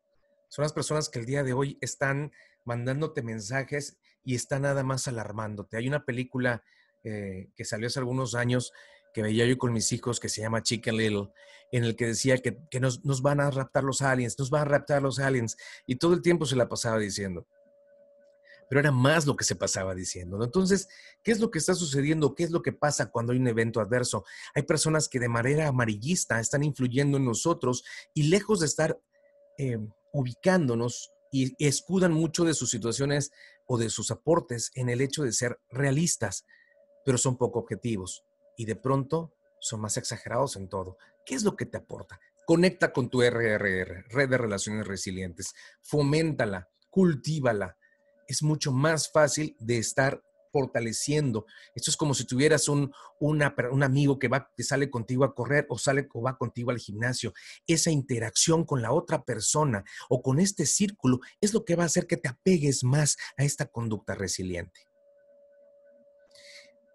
Son 0.48 0.62
las 0.62 0.72
personas 0.72 1.08
que 1.08 1.18
el 1.18 1.26
día 1.26 1.42
de 1.42 1.52
hoy 1.52 1.76
están 1.80 2.32
mandándote 2.64 3.22
mensajes 3.22 3.98
y 4.24 4.34
están 4.34 4.62
nada 4.62 4.82
más 4.82 5.08
alarmándote. 5.08 5.76
Hay 5.76 5.88
una 5.88 6.04
película 6.04 6.62
eh, 7.04 7.50
que 7.54 7.64
salió 7.64 7.86
hace 7.86 7.98
algunos 7.98 8.34
años 8.34 8.72
que 9.12 9.22
veía 9.22 9.46
yo 9.46 9.58
con 9.58 9.72
mis 9.72 9.92
hijos 9.92 10.20
que 10.20 10.28
se 10.28 10.40
llama 10.40 10.62
Chicken 10.62 10.96
Little, 10.96 11.32
en 11.72 11.84
el 11.84 11.96
que 11.96 12.06
decía 12.06 12.38
que, 12.38 12.80
nos, 12.80 13.04
nos, 13.04 13.22
van 13.22 13.40
a 13.40 13.50
raptar 13.50 13.84
los 13.84 14.02
aliens, 14.02 14.38
nos 14.38 14.50
van 14.50 14.62
a 14.62 14.64
raptar 14.66 15.02
los 15.02 15.18
aliens. 15.18 15.56
Y 15.86 15.96
todo 15.96 16.14
el 16.14 16.22
tiempo 16.22 16.46
se 16.46 16.56
la 16.56 16.68
pasaba 16.68 16.98
diciendo, 16.98 17.46
pero 18.68 18.80
era 18.80 18.92
más 18.92 19.26
lo 19.26 19.36
que 19.36 19.44
se 19.44 19.56
pasaba 19.56 19.94
diciendo. 19.94 20.42
Entonces, 20.42 20.88
¿qué 21.22 21.32
es 21.32 21.40
lo 21.40 21.50
que 21.50 21.58
está 21.58 21.74
sucediendo? 21.74 22.34
¿Qué 22.34 22.44
es 22.44 22.50
lo 22.50 22.62
que 22.62 22.72
pasa 22.72 23.10
cuando 23.10 23.32
hay 23.32 23.38
un 23.38 23.48
evento 23.48 23.80
adverso? 23.80 24.24
Hay 24.54 24.62
personas 24.62 25.08
que 25.08 25.18
de 25.18 25.28
manera 25.28 25.68
amarillista 25.68 26.38
están 26.40 26.62
influyendo 26.62 27.16
en 27.16 27.24
nosotros 27.24 27.84
y 28.14 28.24
lejos 28.24 28.60
de 28.60 28.66
estar 28.66 29.00
eh, 29.56 29.78
ubicándonos 30.12 31.12
y 31.30 31.54
escudan 31.64 32.12
mucho 32.12 32.44
de 32.44 32.54
sus 32.54 32.70
situaciones 32.70 33.32
o 33.66 33.78
de 33.78 33.90
sus 33.90 34.10
aportes 34.10 34.70
en 34.74 34.88
el 34.88 35.00
hecho 35.00 35.22
de 35.22 35.32
ser 35.32 35.60
realistas, 35.70 36.44
pero 37.04 37.18
son 37.18 37.36
poco 37.36 37.58
objetivos 37.58 38.24
y 38.56 38.64
de 38.64 38.76
pronto 38.76 39.34
son 39.60 39.80
más 39.80 39.96
exagerados 39.96 40.56
en 40.56 40.68
todo. 40.68 40.96
¿Qué 41.26 41.34
es 41.34 41.44
lo 41.44 41.56
que 41.56 41.66
te 41.66 41.76
aporta? 41.76 42.20
Conecta 42.46 42.92
con 42.92 43.10
tu 43.10 43.22
RRR, 43.22 44.06
Red 44.08 44.30
de 44.30 44.38
Relaciones 44.38 44.86
Resilientes, 44.86 45.54
foméntala, 45.82 46.70
cultívala, 46.88 47.76
es 48.28 48.42
mucho 48.42 48.70
más 48.70 49.10
fácil 49.10 49.56
de 49.58 49.78
estar 49.78 50.22
fortaleciendo. 50.52 51.46
Esto 51.74 51.90
es 51.90 51.96
como 51.96 52.14
si 52.14 52.24
tuvieras 52.24 52.68
un, 52.68 52.92
un 53.20 53.82
amigo 53.82 54.18
que, 54.18 54.28
va, 54.28 54.50
que 54.56 54.62
sale 54.62 54.90
contigo 54.90 55.24
a 55.24 55.34
correr 55.34 55.66
o 55.68 55.78
sale 55.78 56.08
o 56.12 56.22
va 56.22 56.38
contigo 56.38 56.70
al 56.70 56.78
gimnasio. 56.78 57.32
Esa 57.66 57.90
interacción 57.90 58.64
con 58.64 58.82
la 58.82 58.92
otra 58.92 59.24
persona 59.24 59.84
o 60.08 60.22
con 60.22 60.40
este 60.40 60.66
círculo 60.66 61.20
es 61.40 61.52
lo 61.52 61.64
que 61.64 61.76
va 61.76 61.84
a 61.84 61.86
hacer 61.86 62.06
que 62.06 62.16
te 62.16 62.28
apegues 62.28 62.84
más 62.84 63.16
a 63.36 63.44
esta 63.44 63.66
conducta 63.66 64.14
resiliente. 64.14 64.88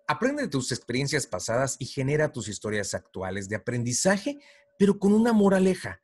Aprende 0.07 0.43
de 0.43 0.49
tus 0.49 0.71
experiencias 0.71 1.25
pasadas 1.25 1.77
y 1.79 1.85
genera 1.85 2.31
tus 2.31 2.49
historias 2.49 2.93
actuales 2.93 3.47
de 3.47 3.55
aprendizaje, 3.55 4.37
pero 4.77 4.99
con 4.99 5.13
una 5.13 5.31
moraleja. 5.31 6.01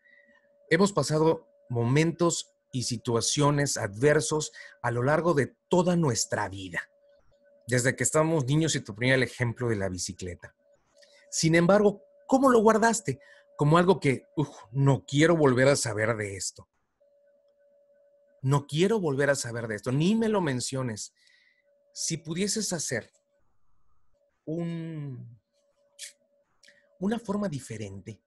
Hemos 0.69 0.93
pasado 0.93 1.47
momentos 1.69 2.53
y 2.71 2.83
situaciones 2.83 3.77
adversos 3.77 4.51
a 4.81 4.91
lo 4.91 5.03
largo 5.03 5.33
de 5.33 5.55
toda 5.69 5.95
nuestra 5.95 6.49
vida, 6.49 6.81
desde 7.67 7.95
que 7.95 8.03
estábamos 8.03 8.45
niños 8.45 8.75
y 8.75 8.81
te 8.81 8.93
ponía 8.93 9.15
el 9.15 9.23
ejemplo 9.23 9.69
de 9.69 9.75
la 9.75 9.89
bicicleta. 9.89 10.55
Sin 11.29 11.55
embargo, 11.55 12.03
¿cómo 12.27 12.49
lo 12.49 12.59
guardaste? 12.61 13.19
Como 13.57 13.77
algo 13.77 13.99
que, 13.99 14.25
no 14.71 15.05
quiero 15.05 15.35
volver 15.35 15.67
a 15.67 15.75
saber 15.75 16.15
de 16.15 16.35
esto. 16.35 16.67
No 18.41 18.65
quiero 18.67 18.99
volver 18.99 19.29
a 19.29 19.35
saber 19.35 19.67
de 19.67 19.75
esto, 19.75 19.91
ni 19.91 20.15
me 20.15 20.29
lo 20.29 20.39
menciones. 20.39 21.13
Si 21.93 22.17
pudieses 22.17 22.71
hacer 22.71 23.11
un, 24.45 25.37
una 26.99 27.19
forma 27.19 27.49
diferente, 27.49 28.21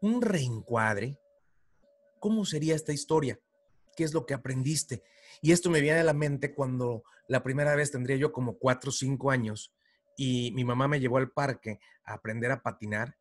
un 0.00 0.20
reencuadre, 0.20 1.16
¿cómo 2.18 2.44
sería 2.44 2.74
esta 2.74 2.92
historia? 2.92 3.40
¿Qué 3.96 4.04
es 4.04 4.14
lo 4.14 4.26
que 4.26 4.34
aprendiste? 4.34 5.02
Y 5.40 5.52
esto 5.52 5.70
me 5.70 5.80
viene 5.80 6.00
a 6.00 6.04
la 6.04 6.12
mente 6.12 6.54
cuando 6.54 7.04
la 7.28 7.42
primera 7.42 7.74
vez 7.74 7.90
tendría 7.90 8.16
yo 8.16 8.32
como 8.32 8.58
cuatro 8.58 8.90
o 8.90 8.92
cinco 8.92 9.30
años 9.30 9.72
y 10.16 10.52
mi 10.52 10.64
mamá 10.64 10.88
me 10.88 11.00
llevó 11.00 11.18
al 11.18 11.30
parque 11.30 11.78
a 12.04 12.14
aprender 12.14 12.50
a 12.50 12.62
patinar 12.62 13.16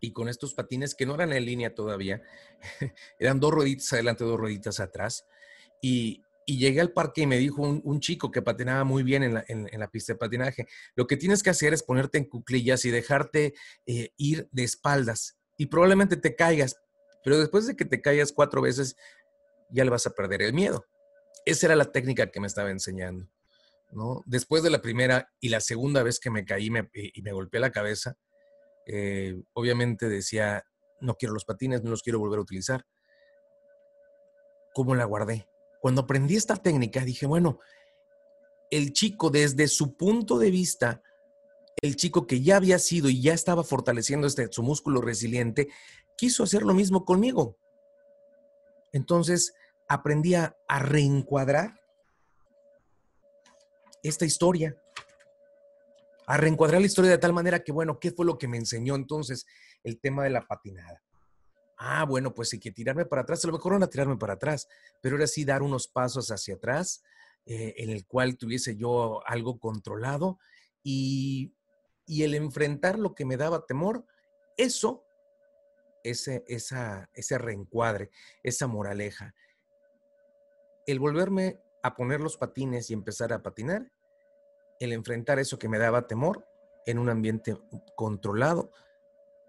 y 0.00 0.12
con 0.12 0.28
estos 0.28 0.54
patines 0.54 0.94
que 0.94 1.06
no 1.06 1.14
eran 1.14 1.32
en 1.32 1.44
línea 1.44 1.74
todavía, 1.74 2.22
eran 3.18 3.38
dos 3.38 3.52
rueditas 3.52 3.92
adelante, 3.92 4.24
dos 4.24 4.40
rueditas 4.40 4.80
atrás. 4.80 5.26
Y, 5.82 6.22
llegué 6.46 6.80
al 6.80 6.90
parque 6.90 7.20
y 7.20 7.26
me 7.28 7.38
dijo 7.38 7.62
un, 7.62 8.00
chico 8.00 8.32
que 8.32 8.42
patinaba 8.42 8.82
muy 8.82 9.04
bien 9.04 9.22
en 9.22 9.34
la, 9.80 9.88
pista 9.88 10.14
de 10.14 10.18
patinaje, 10.18 10.66
lo 10.96 11.06
que 11.06 11.16
tienes 11.16 11.44
que 11.44 11.50
hacer 11.50 11.72
es 11.72 11.84
ponerte 11.84 12.18
en 12.18 12.24
cuclillas 12.24 12.84
y 12.84 12.90
dejarte 12.90 13.54
eh, 13.86 14.10
ir 14.16 14.48
de 14.50 14.64
espaldas 14.64 15.38
y 15.56 15.66
probablemente 15.66 16.16
te 16.16 16.34
caigas, 16.34 16.80
pero 17.22 17.38
después 17.38 17.68
de 17.68 17.76
que 17.76 17.84
te 17.84 18.00
caigas 18.00 18.32
cuatro 18.32 18.62
veces 18.62 18.96
ya 19.70 19.84
le 19.84 19.90
vas 19.90 20.06
a 20.06 20.10
perder 20.10 20.42
el 20.42 20.52
miedo. 20.52 20.86
Esa 21.44 21.66
era 21.66 21.76
la 21.76 21.92
técnica 21.92 22.30
que 22.30 22.40
me 22.40 22.46
estaba 22.46 22.70
enseñando. 22.70 23.28
¿no? 23.92 24.22
Después 24.26 24.62
de 24.62 24.70
la 24.70 24.82
primera 24.82 25.30
y 25.40 25.48
la 25.48 25.60
segunda 25.60 26.02
vez 26.02 26.20
que 26.20 26.30
me 26.30 26.44
caí 26.44 26.70
y 26.92 27.22
me 27.22 27.32
golpeé 27.32 27.60
la 27.60 27.72
cabeza, 27.72 28.16
eh, 28.86 29.40
obviamente 29.52 30.08
decía, 30.08 30.64
no 31.00 31.14
quiero 31.14 31.34
los 31.34 31.44
patines, 31.44 31.82
no 31.82 31.90
los 31.90 32.02
quiero 32.02 32.18
volver 32.18 32.38
a 32.38 32.42
utilizar. 32.42 32.84
¿Cómo 34.74 34.94
la 34.94 35.04
guardé? 35.04 35.46
Cuando 35.80 36.02
aprendí 36.02 36.36
esta 36.36 36.56
técnica, 36.56 37.04
dije, 37.04 37.26
bueno, 37.26 37.58
el 38.70 38.92
chico 38.92 39.30
desde 39.30 39.68
su 39.68 39.96
punto 39.96 40.38
de 40.38 40.50
vista, 40.50 41.02
el 41.82 41.96
chico 41.96 42.26
que 42.26 42.42
ya 42.42 42.56
había 42.56 42.78
sido 42.78 43.08
y 43.08 43.22
ya 43.22 43.32
estaba 43.32 43.64
fortaleciendo 43.64 44.26
este, 44.26 44.48
su 44.50 44.62
músculo 44.62 45.00
resiliente, 45.00 45.68
quiso 46.16 46.42
hacer 46.42 46.62
lo 46.62 46.74
mismo 46.74 47.04
conmigo. 47.04 47.56
Entonces 48.92 49.54
aprendí 49.88 50.34
a 50.34 50.54
reencuadrar 50.68 51.80
esta 54.02 54.24
historia 54.24 54.76
a 56.30 56.36
reencuadrar 56.36 56.80
la 56.80 56.86
historia 56.86 57.10
de 57.10 57.18
tal 57.18 57.32
manera 57.32 57.64
que, 57.64 57.72
bueno, 57.72 57.98
¿qué 57.98 58.12
fue 58.12 58.24
lo 58.24 58.38
que 58.38 58.46
me 58.46 58.56
enseñó 58.56 58.94
entonces 58.94 59.46
el 59.82 59.98
tema 59.98 60.22
de 60.22 60.30
la 60.30 60.46
patinada? 60.46 61.02
Ah, 61.76 62.04
bueno, 62.04 62.32
pues 62.32 62.52
hay 62.52 62.60
que 62.60 62.70
tirarme 62.70 63.04
para 63.04 63.22
atrás, 63.22 63.44
a 63.44 63.48
lo 63.48 63.54
mejor 63.54 63.76
no 63.76 63.84
a 63.84 63.90
tirarme 63.90 64.16
para 64.16 64.34
atrás, 64.34 64.68
pero 65.00 65.16
era 65.16 65.26
sí 65.26 65.44
dar 65.44 65.60
unos 65.60 65.88
pasos 65.88 66.30
hacia 66.30 66.54
atrás 66.54 67.02
eh, 67.46 67.74
en 67.78 67.90
el 67.90 68.06
cual 68.06 68.36
tuviese 68.36 68.76
yo 68.76 69.26
algo 69.26 69.58
controlado 69.58 70.38
y, 70.84 71.52
y, 72.06 72.22
el 72.22 72.36
enfrentar 72.36 72.96
lo 72.96 73.12
que 73.12 73.24
me 73.24 73.36
daba 73.36 73.66
temor, 73.66 74.06
eso, 74.56 75.02
ese, 76.04 76.44
esa, 76.46 77.10
ese 77.14 77.38
reencuadre, 77.38 78.10
esa 78.42 78.66
moraleja, 78.66 79.34
el 80.86 80.98
volverme 80.98 81.60
a 81.82 81.94
poner 81.94 82.20
los 82.20 82.36
patines 82.36 82.90
y 82.90 82.94
empezar 82.94 83.32
a 83.32 83.42
patinar, 83.42 83.90
el 84.80 84.92
enfrentar 84.92 85.38
eso 85.38 85.58
que 85.58 85.68
me 85.68 85.78
daba 85.78 86.06
temor 86.06 86.46
en 86.86 86.98
un 86.98 87.08
ambiente 87.08 87.56
controlado 87.96 88.72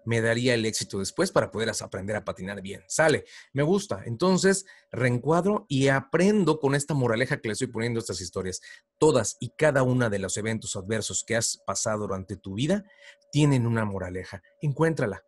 me 0.04 0.20
daría 0.20 0.54
el 0.54 0.64
éxito 0.64 0.98
después 0.98 1.30
para 1.30 1.50
poder 1.50 1.70
aprender 1.80 2.16
a 2.16 2.24
patinar 2.24 2.60
bien. 2.60 2.82
Sale, 2.88 3.24
me 3.52 3.62
gusta. 3.62 4.02
Entonces, 4.04 4.66
reencuadro 4.90 5.66
y 5.68 5.88
aprendo 5.88 6.58
con 6.58 6.74
esta 6.74 6.94
moraleja 6.94 7.40
que 7.40 7.48
le 7.48 7.52
estoy 7.52 7.68
poniendo 7.68 8.00
estas 8.00 8.20
historias. 8.20 8.60
Todas 8.98 9.36
y 9.40 9.50
cada 9.50 9.82
una 9.82 10.10
de 10.10 10.18
los 10.18 10.36
eventos 10.36 10.76
adversos 10.76 11.24
que 11.24 11.36
has 11.36 11.58
pasado 11.58 12.00
durante 12.00 12.36
tu 12.36 12.54
vida 12.54 12.84
tienen 13.30 13.66
una 13.66 13.84
moraleja. 13.84 14.42
Encuéntrala. 14.60 15.24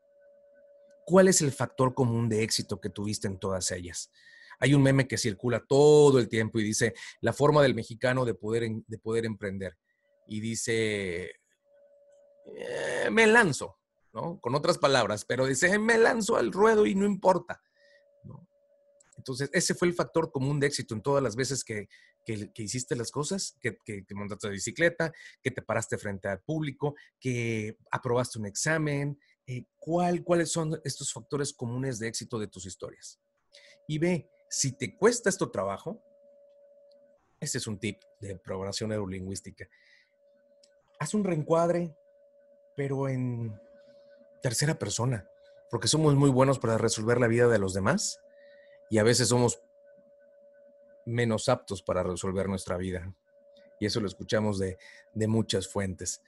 ¿Cuál 1.04 1.28
es 1.28 1.42
el 1.42 1.52
factor 1.52 1.94
común 1.94 2.28
de 2.28 2.42
éxito 2.42 2.80
que 2.80 2.90
tuviste 2.90 3.26
en 3.26 3.38
todas 3.38 3.70
ellas? 3.70 4.10
Hay 4.60 4.74
un 4.74 4.82
meme 4.82 5.08
que 5.08 5.18
circula 5.18 5.64
todo 5.66 6.18
el 6.18 6.28
tiempo 6.28 6.58
y 6.58 6.64
dice, 6.64 6.94
la 7.20 7.32
forma 7.32 7.62
del 7.62 7.74
mexicano 7.74 8.24
de 8.24 8.34
poder, 8.34 8.70
de 8.86 8.98
poder 8.98 9.26
emprender 9.26 9.76
y 10.26 10.40
dice, 10.40 11.32
eh, 12.56 13.08
me 13.10 13.26
lanzo, 13.26 13.78
¿no? 14.12 14.38
Con 14.40 14.54
otras 14.54 14.78
palabras, 14.78 15.24
pero 15.24 15.46
dice, 15.46 15.78
me 15.78 15.98
lanzo 15.98 16.36
al 16.36 16.52
ruedo 16.52 16.86
y 16.86 16.94
no 16.94 17.04
importa. 17.04 17.60
Entonces, 19.16 19.48
ese 19.52 19.74
fue 19.74 19.88
el 19.88 19.94
factor 19.94 20.30
común 20.30 20.60
de 20.60 20.66
éxito 20.66 20.94
en 20.94 21.02
todas 21.02 21.22
las 21.22 21.36
veces 21.36 21.64
que, 21.64 21.88
hiciste 22.56 22.96
las 22.96 23.10
cosas, 23.10 23.56
que, 23.60 23.78
que, 23.84 24.04
montaste 24.14 24.48
la 24.48 24.52
bicicleta, 24.52 25.12
que 25.42 25.50
te 25.50 25.62
paraste 25.62 25.98
frente 25.98 26.28
al 26.28 26.40
público, 26.40 26.94
que 27.18 27.78
aprobaste 27.90 28.38
un 28.38 28.46
examen. 28.46 29.18
Eh, 29.46 29.64
¿cuál, 29.78 30.24
¿Cuáles 30.24 30.50
son 30.50 30.80
estos 30.84 31.12
factores 31.12 31.52
comunes 31.52 31.98
de 31.98 32.08
éxito 32.08 32.38
de 32.38 32.48
tus 32.48 32.66
historias? 32.66 33.20
Y 33.86 33.98
ve, 33.98 34.30
si 34.48 34.72
te 34.72 34.96
cuesta 34.96 35.28
esto 35.28 35.50
trabajo, 35.50 36.02
este 37.40 37.58
es 37.58 37.66
un 37.66 37.78
tip 37.78 38.02
de 38.20 38.36
programación 38.36 38.90
neurolingüística 38.90 39.68
haz 40.98 41.14
un 41.14 41.24
reencuadre, 41.24 41.94
pero 42.76 43.08
en 43.08 43.58
tercera 44.42 44.78
persona, 44.78 45.28
porque 45.70 45.88
somos 45.88 46.14
muy 46.14 46.30
buenos 46.30 46.58
para 46.58 46.78
resolver 46.78 47.20
la 47.20 47.28
vida 47.28 47.48
de 47.48 47.58
los 47.58 47.74
demás 47.74 48.20
y 48.90 48.98
a 48.98 49.02
veces 49.02 49.28
somos 49.28 49.60
menos 51.06 51.48
aptos 51.48 51.82
para 51.82 52.02
resolver 52.02 52.48
nuestra 52.48 52.76
vida. 52.76 53.14
Y 53.80 53.86
eso 53.86 54.00
lo 54.00 54.06
escuchamos 54.06 54.58
de, 54.58 54.78
muchas 55.14 55.68
fuentes. 55.68 56.22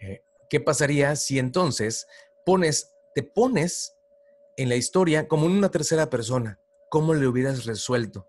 Eh, 0.00 0.22
¿Qué 0.50 0.60
pasaría 0.60 1.16
si 1.16 1.38
entonces 1.38 2.06
pones, 2.48 2.94
te 3.14 3.22
pones 3.22 3.94
en 4.56 4.68
la 4.68 4.76
historia 4.76 5.28
como 5.28 5.46
en 5.46 5.52
una 5.52 5.70
tercera 5.70 6.08
persona? 6.08 6.58
¿Cómo 6.90 7.12
le 7.14 7.26
hubieras 7.26 7.66
resuelto? 7.66 8.26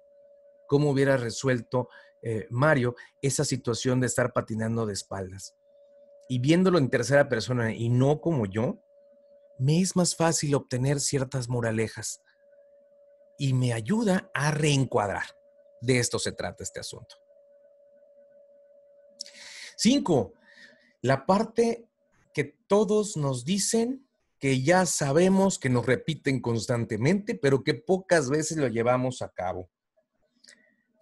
¿Cómo 0.67 0.91
hubieras 0.91 1.21
resuelto, 1.21 1.89
eh, 2.21 2.45
Mario, 2.49 2.95
esa 3.21 3.45
situación 3.45 3.99
de 3.99 4.07
estar 4.07 4.33
patinando 4.33 4.85
de 4.85 4.93
espaldas? 4.93 5.55
y 6.29 6.37
viéndolo 6.37 6.77
en 6.77 6.89
tercera 6.89 7.27
persona 7.27 7.73
y 7.73 7.89
no 7.89 8.21
como 8.21 8.45
yo, 8.45 8.79
me 9.57 9.81
es 9.81 9.95
más 9.95 10.15
fácil 10.15 10.53
obtener 10.55 10.99
ciertas 10.99 11.49
moralejas 11.49 12.21
y 13.37 13.53
me 13.53 13.73
ayuda 13.73 14.29
a 14.33 14.51
reencuadrar. 14.51 15.23
De 15.81 15.97
esto 15.97 16.19
se 16.19 16.31
trata 16.31 16.63
este 16.63 16.79
asunto. 16.79 17.15
Cinco, 19.75 20.33
la 21.01 21.25
parte 21.25 21.87
que 22.31 22.43
todos 22.43 23.17
nos 23.17 23.43
dicen 23.43 24.07
que 24.39 24.61
ya 24.61 24.85
sabemos 24.85 25.59
que 25.59 25.69
nos 25.69 25.85
repiten 25.85 26.41
constantemente, 26.41 27.35
pero 27.35 27.63
que 27.63 27.73
pocas 27.73 28.29
veces 28.29 28.57
lo 28.57 28.67
llevamos 28.67 29.21
a 29.21 29.29
cabo. 29.29 29.69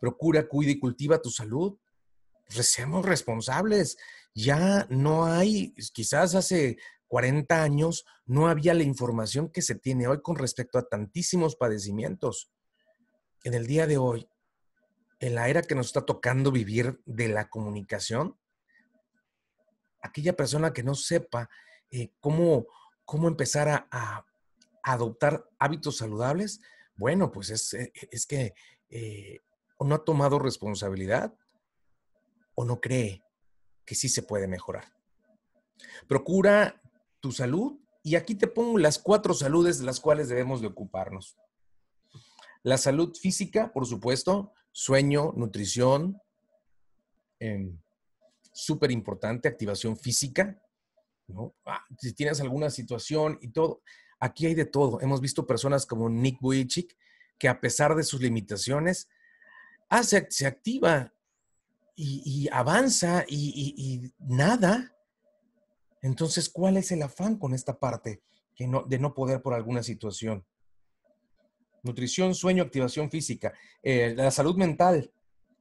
Procura, 0.01 0.47
cuida 0.47 0.71
y 0.71 0.79
cultiva 0.79 1.21
tu 1.21 1.29
salud. 1.29 1.77
Seamos 2.49 3.05
responsables 3.05 3.97
ya 4.37 4.85
no 4.91 5.25
hay, 5.25 5.73
quizás 5.93 6.35
hace 6.35 6.77
40 7.07 7.63
años 7.63 8.05
no 8.27 8.47
había 8.47 8.75
la 8.75 8.83
información 8.83 9.49
que 9.49 9.63
se 9.63 9.73
tiene 9.73 10.07
hoy 10.07 10.21
con 10.21 10.35
respecto 10.35 10.77
a 10.77 10.87
tantísimos 10.87 11.55
padecimientos. 11.55 12.51
En 13.43 13.55
el 13.55 13.65
día 13.65 13.87
de 13.87 13.97
hoy, 13.97 14.29
en 15.19 15.33
la 15.33 15.49
era 15.49 15.63
que 15.63 15.73
nos 15.73 15.87
está 15.87 16.05
tocando 16.05 16.51
vivir 16.51 17.01
de 17.07 17.29
la 17.29 17.49
comunicación, 17.49 18.37
aquella 20.03 20.35
persona 20.35 20.71
que 20.71 20.83
no 20.83 20.93
sepa 20.93 21.49
eh, 21.89 22.11
cómo, 22.19 22.67
cómo 23.07 23.29
empezar 23.29 23.87
a, 23.89 24.25
adoptar 24.83 25.49
hábitos 25.59 25.97
saludables, 25.97 26.61
bueno, 26.95 27.31
pues 27.31 27.49
es, 27.49 27.73
eh, 27.73 27.91
es 28.09 28.25
que 28.25 28.53
eh, 28.89 29.39
o 29.77 29.85
no 29.85 29.95
ha 29.95 30.05
tomado 30.05 30.39
responsabilidad 30.39 31.33
o 32.55 32.63
no 32.63 32.79
cree 32.79 33.23
que 33.85 33.95
sí 33.95 34.07
se 34.07 34.23
puede 34.23 34.47
mejorar. 34.47 34.93
Procura 36.07 36.81
tu 37.19 37.31
salud 37.31 37.79
y 38.03 38.15
aquí 38.15 38.35
te 38.35 38.47
pongo 38.47 38.77
las 38.77 38.97
cuatro 38.99 39.33
saludes 39.33 39.79
de 39.79 39.85
las 39.85 39.99
cuales 39.99 40.29
debemos 40.29 40.61
de 40.61 40.67
ocuparnos. 40.67 41.37
La 42.63 42.77
salud 42.77 43.15
física, 43.15 43.73
por 43.73 43.85
supuesto, 43.85 44.53
sueño, 44.71 45.33
nutrición, 45.35 46.21
em, 47.39 47.77
súper 48.51 48.91
importante, 48.91 49.47
activación 49.47 49.97
física, 49.97 50.61
ah, 51.65 51.85
si 51.97 52.13
tienes 52.13 52.41
alguna 52.41 52.69
situación 52.69 53.37
y 53.41 53.49
todo, 53.49 53.81
aquí 54.19 54.45
hay 54.45 54.55
de 54.55 54.65
todo. 54.65 55.01
Hemos 55.01 55.21
visto 55.21 55.45
personas 55.45 55.85
como 55.85 56.09
Nick 56.09 56.39
Vujicic, 56.39 56.95
que 57.37 57.47
a 57.47 57.59
pesar 57.59 57.95
de 57.95 58.03
sus 58.03 58.21
limitaciones, 58.21 59.09
ah, 59.89 60.03
se 60.03 60.47
activa 60.47 61.13
y, 61.97 62.47
avanza 62.51 63.25
y, 63.27 64.13
nada. 64.19 64.95
Entonces, 66.01 66.47
¿cuál 66.47 66.77
es 66.77 66.91
el 66.91 67.01
afán 67.01 67.37
con 67.37 67.53
esta 67.53 67.79
parte 67.79 68.21
que 68.55 68.67
no, 68.67 68.83
de 68.83 68.99
no 68.99 69.13
poder 69.13 69.41
por 69.41 69.53
alguna 69.55 69.81
situación? 69.81 70.45
Nutrición, 71.81 72.35
sueño, 72.35 72.63
activación 72.63 73.09
física, 73.09 73.53
eh, 73.81 74.13
la 74.15 74.29
salud 74.29 74.55
mental, 74.55 75.11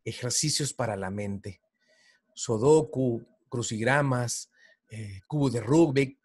ejercicios 0.04 0.72
para 0.72 0.96
la 0.96 1.10
mente, 1.10 1.60
sodoku, 2.34 3.24
crucigramas, 3.48 4.50
eh, 4.88 5.20
cubo 5.26 5.50
de 5.50 5.60
rugby. 5.60 6.18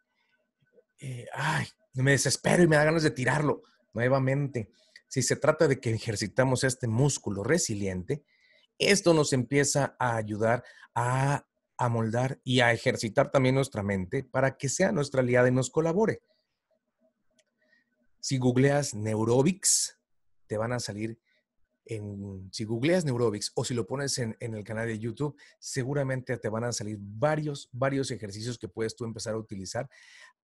Eh, 1.00 1.26
ay, 1.34 1.67
me 1.93 2.12
desespero 2.12 2.63
y 2.63 2.67
me 2.67 2.76
da 2.76 2.84
ganas 2.84 3.04
de 3.04 3.12
tirarlo. 3.12 3.63
Nuevamente, 3.93 4.71
si 5.08 5.21
se 5.21 5.36
trata 5.36 5.67
de 5.67 5.80
que 5.80 5.93
ejercitamos 5.93 6.63
este 6.63 6.88
músculo 6.88 7.43
resiliente, 7.43 8.24
esto 8.78 9.13
nos 9.13 9.34
empieza 9.34 9.95
a 10.00 10.15
ayudar 10.15 10.63
a, 10.95 11.45
a 11.78 11.89
moldar 11.89 12.39
y 12.43 12.62
a 12.62 12.71
ejercitar 12.71 13.32
también 13.32 13.56
nuestra 13.56 13.84
mente 13.84 14.24
para 14.24 14.58
que 14.58 14.69
sea 14.69 14.91
nuestra 14.91 15.21
aliada 15.21 15.50
y 15.50 15.52
nos 15.52 15.69
colabore. 15.69 16.21
Si 18.19 18.38
googleas 18.38 18.93
Neurobics, 18.93 20.00
te 20.47 20.58
van 20.58 20.74
a 20.74 20.80
salir 20.80 21.19
en, 21.86 22.50
si 22.52 22.63
googleas 22.63 23.06
Neurobics 23.06 23.52
o 23.56 23.63
si 23.63 23.74
lo 23.74 23.88
pones 23.88 24.17
en, 24.20 24.36
el 24.39 24.63
canal 24.63 24.88
de 24.88 25.00
YouTube, 25.00 25.36
seguramente 25.60 26.38
te 26.38 26.50
van 26.50 26.63
a 26.63 26.72
salir 26.72 26.98
varios, 27.00 27.70
varios 27.72 28.12
ejercicios 28.12 28.58
que 28.58 28.67
puedes 28.67 28.96
tú 28.96 29.06
empezar 29.06 29.34
a 29.34 29.38
utilizar 29.38 29.89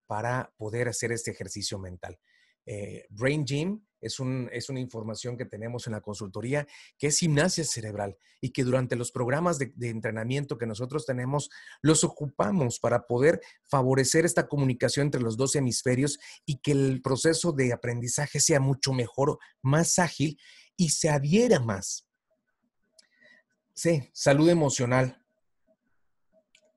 para 0.05 0.53
poder 0.57 0.87
hacer 0.87 1.11
este 1.11 1.31
ejercicio 1.31 1.79
mental. 1.79 2.17
Eh, 2.65 3.05
Brain 3.09 3.45
Gym 3.45 3.81
es, 4.01 4.19
una 4.19 4.79
información 4.79 5.37
que 5.37 5.45
tenemos 5.45 5.87
en 5.87 5.93
la 5.93 6.01
consultoría, 6.01 6.67
que 6.97 7.07
es 7.07 7.19
gimnasia 7.19 7.63
cerebral 7.63 8.17
y 8.41 8.51
que 8.51 8.63
durante 8.63 8.95
los 8.95 9.11
programas 9.11 9.57
de, 9.57 9.71
de, 9.75 9.89
entrenamiento 9.89 10.57
que 10.57 10.65
nosotros 10.65 11.05
tenemos, 11.05 11.49
los 11.81 12.03
ocupamos 12.03 12.79
para 12.79 13.07
poder 13.07 13.41
favorecer 13.65 14.25
esta 14.25 14.47
comunicación 14.47 15.07
entre 15.07 15.21
los 15.21 15.37
dos 15.37 15.55
hemisferios 15.55 16.19
y 16.45 16.59
que 16.59 16.71
el 16.73 17.01
proceso 17.01 17.53
de 17.53 17.73
aprendizaje 17.73 18.39
sea 18.39 18.59
mucho 18.59 18.93
mejor, 18.93 19.39
más 19.61 19.97
ágil 19.97 20.37
y 20.77 20.89
se 20.89 21.09
adhiera 21.09 21.59
más. 21.59 22.07
Sí, 23.73 24.09
salud 24.13 24.49
emocional 24.49 25.21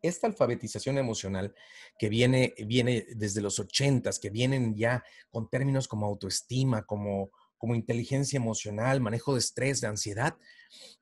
esta 0.03 0.27
alfabetización 0.27 0.99
emocional 0.99 1.55
que 1.99 2.09
viene, 2.09 2.55
viene 2.67 3.07
desde 3.15 3.41
los 3.41 3.59
ochentas, 3.59 4.19
que 4.19 4.31
vienen 4.31 4.75
ya 4.75 5.05
con 5.31 5.49
términos 5.49 5.89
como 5.89 6.07
autoestima, 6.07 6.83
como, 6.85 7.31
como 7.59 7.75
inteligencia 7.75 8.37
emocional, 8.37 9.01
manejo 9.01 9.35
de 9.35 9.41
estrés, 9.41 9.81
de 9.81 9.89
ansiedad, 9.89 10.37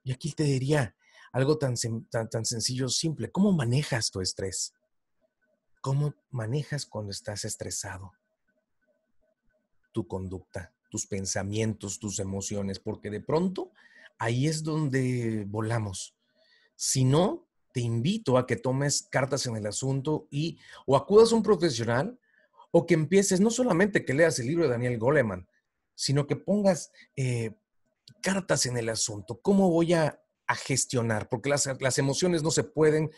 y 0.03 0.13
aquí 0.13 0.33
te 0.33 0.45
diría 0.45 0.97
algo 1.33 1.59
tan, 1.59 1.75
tan, 2.11 2.29
tan 2.29 2.45
sencillo, 2.45 2.89
simple, 2.89 3.31
¿cómo 3.31 3.53
manejas 3.53 4.11
tu 4.11 4.21
estrés? 4.21 4.75
¿Cómo 5.81 6.15
manejas 6.31 6.87
cuando 6.87 7.13
estás 7.13 7.45
estresado? 7.45 8.13
Tu 9.93 10.07
conducta, 10.07 10.73
tus 10.89 11.07
pensamientos, 11.07 11.99
tus 11.99 12.19
emociones, 12.19 12.79
porque 12.79 13.11
de 13.11 13.21
pronto 13.21 13.73
ahí 14.19 14.47
es 14.47 14.63
donde 14.63 15.45
volamos. 15.49 16.15
Si 16.77 17.05
no, 17.05 17.47
te 17.73 17.81
invito 17.81 18.39
a 18.39 18.47
que 18.47 18.57
tomes 18.57 19.03
cartas 19.11 19.47
en 19.47 19.57
el 19.57 19.67
asunto 19.67 20.27
y 20.31 20.59
o 20.87 20.97
acudas 20.97 21.33
a 21.33 21.37
un 21.37 21.43
profesional 21.43 22.19
o 22.71 22.87
que 22.87 22.95
empieces, 22.95 23.41
no 23.41 23.51
solamente 23.51 24.05
que 24.05 24.15
leas 24.15 24.39
el 24.39 24.47
libro 24.47 24.65
de 24.65 24.71
Daniel 24.71 24.99
Goleman, 24.99 25.47
sino 25.95 26.27
que 26.27 26.37
pongas 26.37 26.91
eh, 27.17 27.55
cartas 28.21 28.67
en 28.67 28.77
el 28.77 28.89
asunto. 28.89 29.41
¿Cómo 29.41 29.71
voy 29.71 29.95
a, 29.95 30.21
gestionar? 30.55 31.29
Porque 31.29 31.51
las, 31.51 31.69
las, 31.81 31.99
emociones 31.99 32.43
no 32.43 32.51
se 32.51 32.65
pueden, 32.65 33.11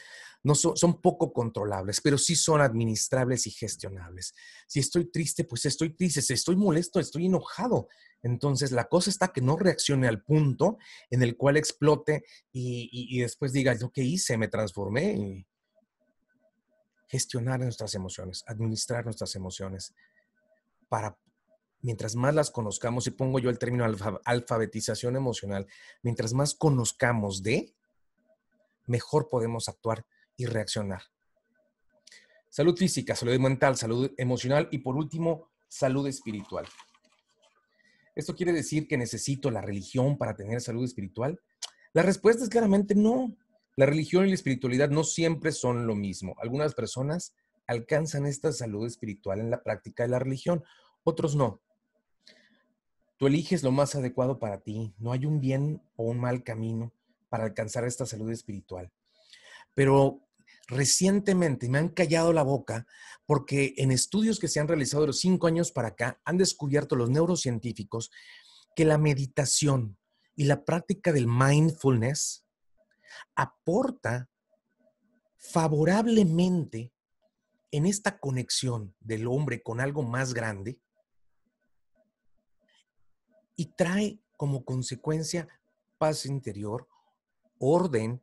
no 0.42 0.54
son, 0.54 1.00
poco 1.00 1.32
controlables, 1.32 2.00
pero 2.00 2.18
sí 2.18 2.34
son 2.34 2.60
administrables 2.60 3.46
y 3.46 3.50
gestionables. 3.50 4.34
Si 4.66 4.80
estoy 4.80 5.10
triste, 5.10 5.44
pues 5.44 5.66
estoy 5.66 5.94
triste. 5.94 6.22
Si 6.22 6.32
estoy 6.32 6.56
molesto, 6.56 7.00
estoy 7.00 7.26
enojado. 7.26 7.88
Entonces, 8.22 8.72
la 8.72 8.88
cosa 8.88 9.10
está 9.10 9.28
que 9.28 9.40
no 9.40 9.56
reaccione 9.56 10.08
al 10.08 10.22
punto 10.22 10.78
en 11.10 11.22
el 11.22 11.36
cual 11.36 11.56
explote 11.56 12.24
y, 12.52 13.20
después 13.20 13.52
diga, 13.52 13.74
yo 13.74 13.90
qué 13.90 14.02
hice, 14.02 14.36
me 14.36 14.48
transformé. 14.48 15.46
gestionar 17.08 17.58
nuestras 17.60 17.94
emociones, 17.94 18.44
administrar 18.46 19.04
nuestras 19.04 19.34
emociones 19.34 19.94
para 20.88 21.18
mientras 21.82 22.14
más 22.16 22.34
las 22.34 22.50
conozcamos, 22.50 23.06
y 23.06 23.10
pongo 23.10 23.38
yo 23.38 23.50
el 23.50 23.58
término 23.58 23.84
alfabetización 24.24 25.16
emocional, 25.16 25.66
mientras 26.02 26.32
más 26.32 26.54
conozcamos 26.54 27.42
de, 27.42 27.74
mejor 28.86 29.28
podemos 29.28 29.68
actuar 29.68 30.04
y 30.36 30.46
reaccionar. 30.46 31.02
Salud 32.48 32.76
física, 32.76 33.14
salud 33.14 33.38
mental, 33.38 33.76
salud 33.76 34.10
emocional 34.16 34.68
y 34.72 34.78
por 34.78 34.96
último, 34.96 35.48
salud 35.68 36.06
espiritual. 36.08 36.66
¿Esto 38.16 38.34
quiere 38.34 38.52
decir 38.52 38.88
que 38.88 38.98
necesito 38.98 39.50
la 39.50 39.60
religión 39.60 40.18
para 40.18 40.34
tener 40.34 40.60
salud 40.60 40.84
espiritual? 40.84 41.40
La 41.92 42.02
respuesta 42.02 42.42
es 42.42 42.50
claramente 42.50 42.94
no. 42.94 43.36
La 43.76 43.86
religión 43.86 44.26
y 44.26 44.28
la 44.28 44.34
espiritualidad 44.34 44.90
no 44.90 45.04
siempre 45.04 45.52
son 45.52 45.86
lo 45.86 45.94
mismo. 45.94 46.34
Algunas 46.38 46.74
personas 46.74 47.34
alcanzan 47.66 48.26
esta 48.26 48.52
salud 48.52 48.86
espiritual 48.86 49.38
en 49.38 49.50
la 49.50 49.62
práctica 49.62 50.02
de 50.02 50.08
la 50.08 50.18
religión, 50.18 50.64
otros 51.04 51.36
no. 51.36 51.60
Tú 53.20 53.26
eliges 53.26 53.62
lo 53.62 53.70
más 53.70 53.94
adecuado 53.94 54.38
para 54.38 54.62
ti. 54.62 54.94
No 54.96 55.12
hay 55.12 55.26
un 55.26 55.40
bien 55.40 55.82
o 55.94 56.04
un 56.04 56.18
mal 56.18 56.42
camino 56.42 56.94
para 57.28 57.44
alcanzar 57.44 57.84
esta 57.84 58.06
salud 58.06 58.30
espiritual. 58.30 58.90
Pero 59.74 60.26
recientemente 60.68 61.68
me 61.68 61.76
han 61.76 61.90
callado 61.90 62.32
la 62.32 62.42
boca 62.42 62.86
porque 63.26 63.74
en 63.76 63.90
estudios 63.90 64.38
que 64.38 64.48
se 64.48 64.58
han 64.58 64.68
realizado 64.68 65.02
de 65.02 65.08
los 65.08 65.20
cinco 65.20 65.48
años 65.48 65.70
para 65.70 65.88
acá 65.88 66.18
han 66.24 66.38
descubierto 66.38 66.96
los 66.96 67.10
neurocientíficos 67.10 68.10
que 68.74 68.86
la 68.86 68.96
meditación 68.96 69.98
y 70.34 70.44
la 70.44 70.64
práctica 70.64 71.12
del 71.12 71.26
mindfulness 71.26 72.46
aporta 73.34 74.30
favorablemente 75.36 76.94
en 77.70 77.84
esta 77.84 78.18
conexión 78.18 78.94
del 78.98 79.26
hombre 79.26 79.62
con 79.62 79.78
algo 79.78 80.04
más 80.04 80.32
grande 80.32 80.80
y 83.60 83.66
trae 83.66 84.18
como 84.38 84.64
consecuencia 84.64 85.46
paz 85.98 86.24
interior, 86.24 86.88
orden, 87.58 88.22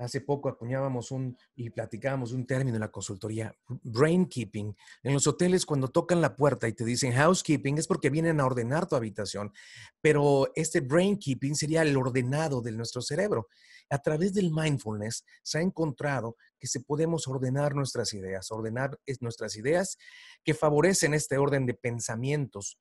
Hace 0.00 0.22
poco 0.22 0.48
acuñábamos 0.48 1.10
un 1.10 1.36
y 1.54 1.68
platicábamos 1.68 2.32
un 2.32 2.46
término 2.46 2.76
en 2.76 2.80
la 2.80 2.90
consultoría, 2.90 3.54
brain 3.82 4.24
keeping. 4.24 4.74
En 5.02 5.12
los 5.12 5.26
hoteles 5.26 5.66
cuando 5.66 5.88
tocan 5.88 6.22
la 6.22 6.36
puerta 6.36 6.66
y 6.66 6.72
te 6.72 6.86
dicen 6.86 7.12
housekeeping 7.12 7.76
es 7.76 7.86
porque 7.86 8.08
vienen 8.08 8.40
a 8.40 8.46
ordenar 8.46 8.88
tu 8.88 8.96
habitación, 8.96 9.52
pero 10.00 10.50
este 10.54 10.80
brain 10.80 11.18
keeping 11.18 11.54
sería 11.54 11.82
el 11.82 11.94
ordenado 11.98 12.62
de 12.62 12.72
nuestro 12.72 13.02
cerebro. 13.02 13.48
A 13.90 13.98
través 13.98 14.32
del 14.32 14.50
mindfulness 14.50 15.26
se 15.42 15.58
ha 15.58 15.60
encontrado 15.60 16.38
que 16.58 16.66
se 16.66 16.80
podemos 16.80 17.28
ordenar 17.28 17.74
nuestras 17.74 18.14
ideas, 18.14 18.50
ordenar 18.50 18.98
nuestras 19.20 19.54
ideas 19.56 19.98
que 20.42 20.54
favorecen 20.54 21.12
este 21.12 21.36
orden 21.36 21.66
de 21.66 21.74
pensamientos 21.74 22.78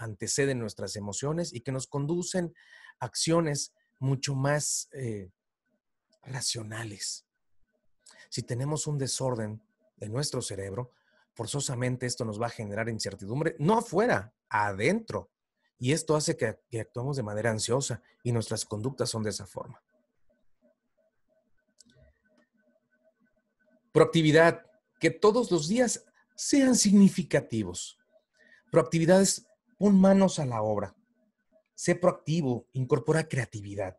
anteceden 0.00 0.58
nuestras 0.58 0.96
emociones 0.96 1.52
y 1.52 1.60
que 1.60 1.72
nos 1.72 1.86
conducen 1.86 2.54
a 2.98 3.06
acciones 3.06 3.74
mucho 3.98 4.34
más 4.34 4.88
eh, 4.92 5.30
racionales. 6.22 7.26
Si 8.30 8.42
tenemos 8.42 8.86
un 8.86 8.98
desorden 8.98 9.62
de 9.96 10.08
nuestro 10.08 10.40
cerebro, 10.40 10.92
forzosamente 11.34 12.06
esto 12.06 12.24
nos 12.24 12.40
va 12.40 12.46
a 12.46 12.50
generar 12.50 12.88
incertidumbre, 12.88 13.56
no 13.58 13.78
afuera, 13.78 14.32
adentro. 14.48 15.30
Y 15.78 15.92
esto 15.92 16.16
hace 16.16 16.36
que, 16.36 16.58
que 16.70 16.80
actuemos 16.80 17.16
de 17.16 17.22
manera 17.22 17.50
ansiosa 17.50 18.02
y 18.22 18.32
nuestras 18.32 18.64
conductas 18.64 19.10
son 19.10 19.22
de 19.22 19.30
esa 19.30 19.46
forma. 19.46 19.82
Proactividad, 23.92 24.64
que 24.98 25.10
todos 25.10 25.50
los 25.50 25.68
días 25.68 26.04
sean 26.34 26.74
significativos. 26.74 27.98
Proactividad 28.70 29.20
es 29.20 29.49
pon 29.80 29.98
manos 29.98 30.38
a 30.38 30.44
la 30.44 30.60
obra. 30.60 30.94
Sé 31.74 31.94
proactivo, 31.94 32.68
incorpora 32.74 33.26
creatividad. 33.26 33.96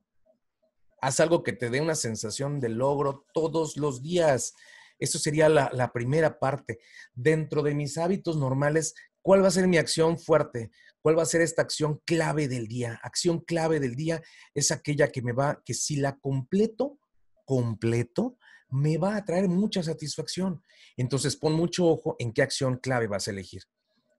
Haz 1.02 1.20
algo 1.20 1.42
que 1.42 1.54
te 1.54 1.72
dé 1.72 1.82
una 1.82 1.96
sensación 1.96 2.60
de 2.60 2.70
logro 2.70 3.26
todos 3.34 3.78
los 3.78 4.04
días. 4.04 4.54
Eso 5.00 5.18
sería 5.18 5.50
la, 5.50 5.92
primera 5.92 6.38
parte. 6.38 6.78
Dentro 7.16 7.64
de 7.64 7.74
mis 7.74 7.98
hábitos 7.98 8.38
normales, 8.38 8.94
¿cuál 9.24 9.44
va 9.44 9.48
a 9.48 9.58
ser 9.58 9.68
mi 9.68 9.78
acción 9.78 10.20
fuerte? 10.20 10.70
¿Cuál 11.02 11.18
va 11.18 11.24
a 11.24 11.26
ser 11.26 11.42
esta 11.42 11.64
acción 11.64 12.00
clave 12.06 12.48
del 12.48 12.68
día? 12.68 13.00
Acción 13.02 13.40
clave 13.40 13.80
del 13.80 13.96
día 13.96 14.22
es 14.54 14.70
aquella 14.70 15.08
que 15.08 15.24
me 15.24 15.32
va, 15.32 15.64
que 15.66 15.74
si 15.74 15.96
la 15.96 16.16
completo, 16.20 17.00
completo, 17.44 18.38
me 18.70 19.00
va 19.00 19.16
a 19.16 19.26
traer 19.26 19.50
mucha 19.50 19.82
satisfacción. 19.82 20.62
Entonces 20.96 21.36
pon 21.36 21.54
mucho 21.54 21.88
ojo 21.88 22.18
en 22.20 22.34
qué 22.34 22.44
acción 22.44 22.78
clave 22.78 23.08
vas 23.08 23.28
a 23.28 23.32
elegir. 23.32 23.64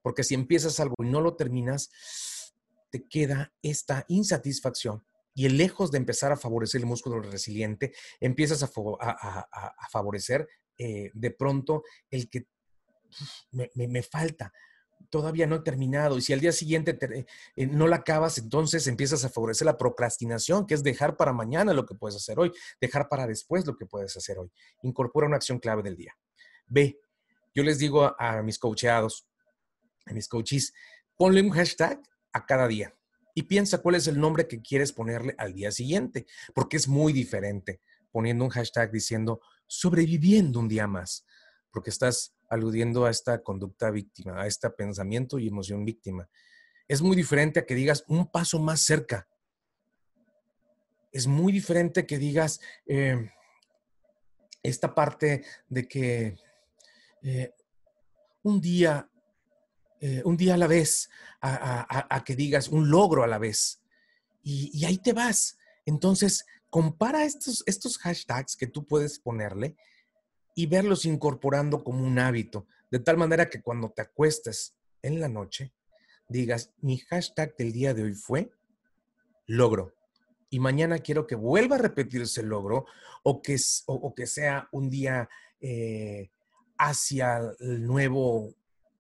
Porque 0.02 0.24
si 0.24 0.34
empiezas 0.34 0.80
algo 0.80 0.94
y 0.98 1.08
no 1.08 1.20
lo 1.20 1.36
terminas, 1.36 1.90
te 2.90 3.06
queda 3.08 3.52
esta 3.62 4.04
insatisfacción 4.08 5.02
y 5.34 5.48
lejos 5.48 5.90
de 5.90 5.98
empezar 5.98 6.32
a 6.32 6.36
favorecer 6.36 6.80
el 6.80 6.86
músculo 6.86 7.20
resiliente, 7.20 7.94
empiezas 8.20 8.62
a, 8.62 8.68
favorecer 9.90 10.48
eh, 10.76 11.10
de 11.14 11.30
pronto 11.30 11.84
el 12.10 12.28
que 12.28 12.46
me, 13.50 14.02
falta, 14.02 14.52
todavía 15.10 15.46
no 15.46 15.56
he 15.56 15.60
terminado. 15.60 16.18
Y 16.18 16.22
si 16.22 16.32
al 16.32 16.40
día 16.40 16.52
siguiente 16.52 16.98
eh, 17.56 17.66
no 17.66 17.86
la 17.88 17.96
acabas, 17.96 18.38
entonces 18.38 18.86
empiezas 18.86 19.24
a 19.24 19.30
favorecer 19.30 19.66
la 19.66 19.78
procrastinación, 19.78 20.66
que 20.66 20.74
es 20.74 20.82
dejar 20.82 21.16
para 21.16 21.32
mañana 21.32 21.72
lo 21.72 21.86
que 21.86 21.94
puedes 21.94 22.16
hacer 22.16 22.38
hoy, 22.38 22.52
dejar 22.80 23.08
para 23.08 23.26
después 23.26 23.66
lo 23.66 23.76
que 23.76 23.86
puedes 23.86 24.16
hacer 24.16 24.38
hoy. 24.38 24.50
Incorpora 24.82 25.26
una 25.26 25.36
acción 25.36 25.58
clave 25.58 25.82
del 25.82 25.96
día. 25.96 26.14
B, 26.66 26.98
yo 27.54 27.62
les 27.62 27.78
digo 27.78 28.04
a, 28.04 28.16
a 28.18 28.42
mis 28.42 28.58
coacheados, 28.58 29.26
a 30.06 30.12
mis 30.12 30.28
coaches, 30.28 30.72
ponle 31.16 31.42
un 31.42 31.50
hashtag 31.50 32.00
a 32.32 32.46
cada 32.46 32.68
día 32.68 32.94
y 33.34 33.44
piensa 33.44 33.78
cuál 33.78 33.94
es 33.94 34.06
el 34.06 34.20
nombre 34.20 34.46
que 34.46 34.60
quieres 34.60 34.92
ponerle 34.92 35.34
al 35.38 35.54
día 35.54 35.72
siguiente, 35.72 36.26
porque 36.54 36.76
es 36.76 36.88
muy 36.88 37.12
diferente. 37.12 37.80
poniendo 38.10 38.44
un 38.44 38.50
hashtag 38.50 38.92
diciendo 38.92 39.40
sobreviviendo 39.66 40.60
un 40.60 40.68
día 40.68 40.86
más, 40.86 41.24
porque 41.70 41.88
estás 41.88 42.34
aludiendo 42.50 43.06
a 43.06 43.10
esta 43.10 43.42
conducta 43.42 43.90
víctima, 43.90 44.42
a 44.42 44.46
este 44.46 44.68
pensamiento 44.68 45.38
y 45.38 45.48
emoción 45.48 45.86
víctima. 45.86 46.28
Es 46.86 47.00
muy 47.00 47.16
diferente 47.16 47.60
a 47.60 47.64
que 47.64 47.74
digas 47.74 48.04
un 48.08 48.30
paso 48.30 48.58
más 48.58 48.82
cerca. 48.82 49.26
Es 51.10 51.26
muy 51.26 51.54
diferente 51.54 52.04
que 52.04 52.18
digas 52.18 52.60
eh, 52.84 53.30
esta 54.62 54.94
parte 54.94 55.42
de 55.68 55.88
que 55.88 56.36
eh, 57.22 57.54
un 58.42 58.60
día, 58.60 59.08
eh, 60.04 60.20
un 60.24 60.36
día 60.36 60.54
a 60.54 60.56
la 60.56 60.66
vez, 60.66 61.08
a, 61.40 62.24
que 62.26 62.34
digas 62.34 62.66
un 62.66 62.90
logro 62.90 63.22
a 63.22 63.28
la 63.28 63.38
vez. 63.38 63.80
Y, 64.42 64.84
ahí 64.84 64.98
te 64.98 65.12
vas. 65.12 65.58
Entonces, 65.86 66.44
compara 66.70 67.24
estos, 67.24 67.62
estos 67.66 67.98
hashtags 67.98 68.56
que 68.56 68.66
tú 68.66 68.84
puedes 68.84 69.20
ponerle 69.20 69.76
y 70.56 70.66
verlos 70.66 71.04
incorporando 71.04 71.84
como 71.84 72.04
un 72.04 72.18
hábito, 72.18 72.66
de 72.90 72.98
tal 72.98 73.16
manera 73.16 73.48
que 73.48 73.62
cuando 73.62 73.90
te 73.90 74.02
acuestes 74.02 74.74
en 75.02 75.20
la 75.20 75.28
noche, 75.28 75.72
digas, 76.28 76.72
mi 76.80 76.98
hashtag 76.98 77.56
del 77.56 77.72
día 77.72 77.94
de 77.94 78.02
hoy 78.02 78.14
fue 78.14 78.50
logro. 79.46 79.94
Y 80.50 80.58
mañana 80.58 80.98
quiero 80.98 81.28
que 81.28 81.36
vuelva 81.36 81.76
a 81.76 81.78
repetirse 81.78 82.40
el 82.40 82.48
logro 82.48 82.86
o 83.22 83.40
que, 83.40 83.56
o, 83.86 84.12
que 84.16 84.26
sea 84.26 84.68
un 84.72 84.90
día 84.90 85.28
eh, 85.60 86.32
hacia 86.76 87.38
el 87.60 87.86
nuevo, 87.86 88.52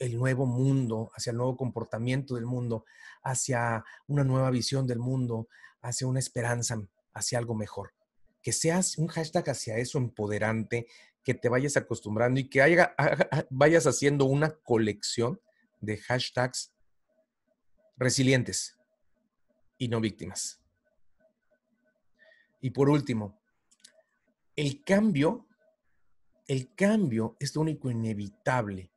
el 0.02 0.18
nuevo 0.18 0.48
mundo, 0.48 1.12
hacia 1.16 1.30
el 1.30 1.38
nuevo 1.38 1.56
comportamiento 1.56 2.34
del 2.34 2.48
mundo, 2.48 2.86
hacia 3.22 3.86
una 4.08 4.24
nueva 4.24 4.50
visión 4.50 4.88
del 4.88 4.98
mundo, 4.98 5.48
hacia 5.80 6.08
una 6.08 6.18
esperanza, 6.18 6.82
hacia 7.14 7.38
algo 7.38 7.54
mejor. 7.54 7.94
Que 8.42 8.52
seas 8.52 8.98
un 8.98 9.08
hashtag 9.08 9.48
hacia 9.52 9.78
eso 9.78 10.00
empoderante, 10.00 10.88
que 11.24 11.36
te 11.36 11.50
vayas 11.50 11.78
acostumbrando 11.78 12.40
y 12.40 12.50
que 12.50 12.84
vayas 13.52 13.86
haciendo 13.86 14.26
una 14.26 14.50
colección 14.64 15.40
de 15.82 15.98
hashtags 15.98 16.74
resilientes 17.96 18.76
y 19.78 19.88
no 19.88 20.02
víctimas. 20.02 20.64
Y 22.60 22.72
por 22.72 22.90
último, 22.90 23.40
el 24.56 24.84
cambio, 24.84 25.48
el 26.48 26.74
cambio 26.74 27.36
es 27.40 27.56
lo 27.56 27.62
único 27.62 27.92
inevitable 27.92 28.92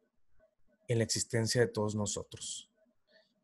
en 0.88 0.98
la 0.98 1.04
existencia 1.04 1.60
de 1.60 1.68
todos 1.68 1.94
nosotros. 1.94 2.70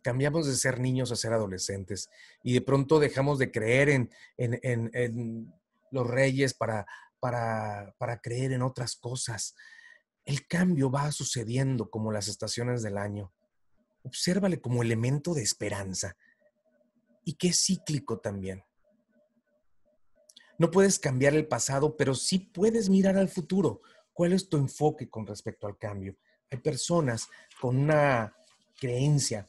Cambiamos 0.03 0.47
de 0.47 0.55
ser 0.55 0.81
niños 0.81 1.13
a 1.13 1.17
ser 1.17 1.33
adolescentes 1.33 2.09
y 2.43 2.55
de 2.55 2.61
pronto 2.63 2.99
dejamos 2.99 3.39
de 3.39 3.51
creer 3.51 3.91
en, 3.91 4.11
en 4.39 5.53
los 5.91 6.07
reyes 6.07 6.55
para 6.55 6.87
para, 7.21 8.21
creer 8.23 8.53
en 8.53 8.63
otras 8.63 8.97
cosas. 8.97 9.55
El 10.25 10.47
cambio 10.47 10.91
va 10.91 11.13
sucediendo 11.13 11.91
como 11.91 12.11
las 12.11 12.29
estaciones 12.29 12.83
del 12.83 12.99
año. 12.99 13.33
Obsérvale 14.03 14.61
como 14.61 14.83
elemento 14.83 15.35
de 15.35 15.43
esperanza 15.43 16.17
y 17.25 17.35
que 17.35 17.49
es 17.49 17.65
cíclico 17.65 18.19
también. 18.19 18.65
No 20.59 20.71
puedes 20.71 20.99
cambiar 20.99 21.35
el 21.35 21.47
pasado, 21.47 21.97
pero 21.97 22.15
sí 22.15 22.39
puedes 22.39 22.89
mirar 22.89 23.17
al 23.17 23.29
futuro. 23.29 23.83
¿Cuál 24.13 24.33
es 24.33 24.49
tu 24.49 24.57
enfoque 24.57 25.09
con 25.09 25.27
respecto 25.27 25.67
al 25.67 25.79
cambio? 25.79 26.17
Hay 26.51 26.59
personas 26.59 27.29
con 27.61 27.77
una 27.77 28.35
creencia. 28.79 29.47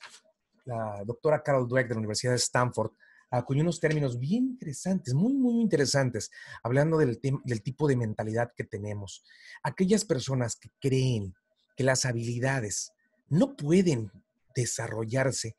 La 0.66 1.04
doctora 1.06 1.42
Carol 1.42 1.68
Dweck 1.68 1.88
de 1.88 1.96
la 1.96 2.00
Universidad 2.00 2.34
de 2.34 2.38
Stanford 2.38 2.92
acuñó 3.32 3.62
unos 3.62 3.80
términos 3.80 4.20
bien 4.20 4.44
interesantes, 4.44 5.14
muy, 5.14 5.34
muy 5.34 5.62
interesantes, 5.62 6.32
hablando 6.64 6.98
del, 6.98 7.20
del 7.22 7.62
tipo 7.64 7.88
de 7.88 7.96
mentalidad 7.96 8.52
que 8.56 8.66
tenemos. 8.66 9.24
Aquellas 9.64 10.06
personas 10.06 10.58
que 10.58 10.70
creen 10.80 11.34
que 11.76 11.84
las 11.84 12.06
habilidades 12.06 12.92
no 13.30 13.56
pueden 13.56 14.12
desarrollarse 14.54 15.56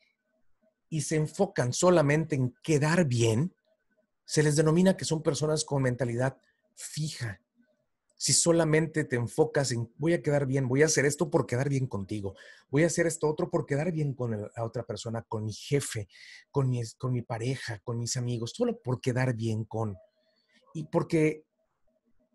y 0.90 1.00
se 1.00 1.16
enfocan 1.16 1.72
solamente 1.72 2.36
en 2.36 2.54
quedar 2.62 3.06
bien, 3.06 3.54
se 4.26 4.42
les 4.42 4.56
denomina 4.56 4.96
que 4.96 5.06
son 5.06 5.22
personas 5.22 5.64
con 5.64 5.82
mentalidad 5.82 6.36
fija, 6.74 7.40
si 8.22 8.32
solamente 8.32 9.02
te 9.02 9.16
enfocas 9.16 9.72
en 9.72 9.92
voy 9.98 10.12
a 10.12 10.22
quedar 10.22 10.46
bien, 10.46 10.68
voy 10.68 10.82
a 10.82 10.86
hacer 10.86 11.06
esto 11.06 11.28
por 11.28 11.44
quedar 11.44 11.68
bien 11.68 11.88
contigo, 11.88 12.36
voy 12.70 12.84
a 12.84 12.86
hacer 12.86 13.08
esto 13.08 13.28
otro 13.28 13.50
por 13.50 13.66
quedar 13.66 13.90
bien 13.90 14.14
con 14.14 14.30
la 14.30 14.64
otra 14.64 14.84
persona, 14.84 15.22
con 15.22 15.44
mi 15.44 15.52
jefe, 15.52 16.06
con 16.52 16.70
mi, 16.70 16.82
con 16.98 17.12
mi 17.12 17.22
pareja, 17.22 17.80
con 17.80 17.98
mis 17.98 18.16
amigos, 18.16 18.52
solo 18.54 18.80
por 18.80 19.00
quedar 19.00 19.34
bien 19.34 19.64
con. 19.64 19.96
Y 20.72 20.84
porque, 20.84 21.42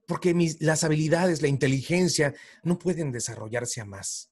porque 0.05 0.33
mis, 0.33 0.61
las 0.61 0.83
habilidades, 0.83 1.41
la 1.41 1.47
inteligencia 1.47 2.35
no 2.63 2.77
pueden 2.77 3.13
desarrollarse 3.13 3.79
a 3.79 3.85
más. 3.85 4.29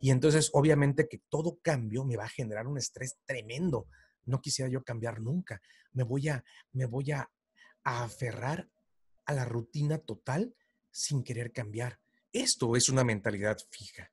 Y 0.00 0.10
entonces, 0.10 0.50
obviamente 0.52 1.06
que 1.08 1.22
todo 1.28 1.60
cambio 1.62 2.04
me 2.04 2.16
va 2.16 2.24
a 2.24 2.28
generar 2.28 2.66
un 2.66 2.76
estrés 2.76 3.18
tremendo. 3.24 3.86
No 4.24 4.40
quisiera 4.40 4.68
yo 4.68 4.82
cambiar 4.82 5.20
nunca. 5.20 5.62
Me 5.92 6.02
voy 6.02 6.28
a, 6.28 6.42
me 6.72 6.86
voy 6.86 7.12
a, 7.12 7.30
a 7.84 8.02
aferrar 8.02 8.68
a 9.26 9.32
la 9.32 9.44
rutina 9.44 9.98
total 9.98 10.56
sin 10.90 11.22
querer 11.22 11.52
cambiar. 11.52 11.98
Esto 12.32 12.76
es 12.76 12.88
una 12.88 13.04
mentalidad 13.04 13.58
fija. 13.70 14.10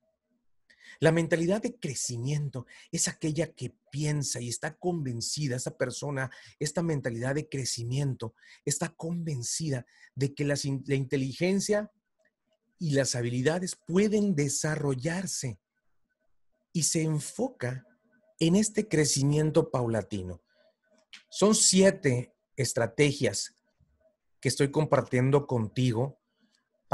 La 0.99 1.11
mentalidad 1.11 1.61
de 1.61 1.77
crecimiento 1.77 2.65
es 2.91 3.07
aquella 3.07 3.53
que 3.53 3.75
piensa 3.91 4.39
y 4.39 4.49
está 4.49 4.75
convencida, 4.75 5.57
esa 5.57 5.77
persona, 5.77 6.31
esta 6.59 6.83
mentalidad 6.83 7.35
de 7.35 7.49
crecimiento, 7.49 8.33
está 8.63 8.89
convencida 8.89 9.85
de 10.15 10.33
que 10.33 10.45
la, 10.45 10.55
la 10.85 10.95
inteligencia 10.95 11.91
y 12.79 12.91
las 12.91 13.15
habilidades 13.15 13.75
pueden 13.75 14.35
desarrollarse 14.35 15.59
y 16.71 16.83
se 16.83 17.03
enfoca 17.03 17.85
en 18.39 18.55
este 18.55 18.87
crecimiento 18.87 19.71
paulatino. 19.71 20.41
Son 21.29 21.55
siete 21.55 22.33
estrategias 22.55 23.55
que 24.39 24.49
estoy 24.49 24.71
compartiendo 24.71 25.47
contigo 25.47 26.19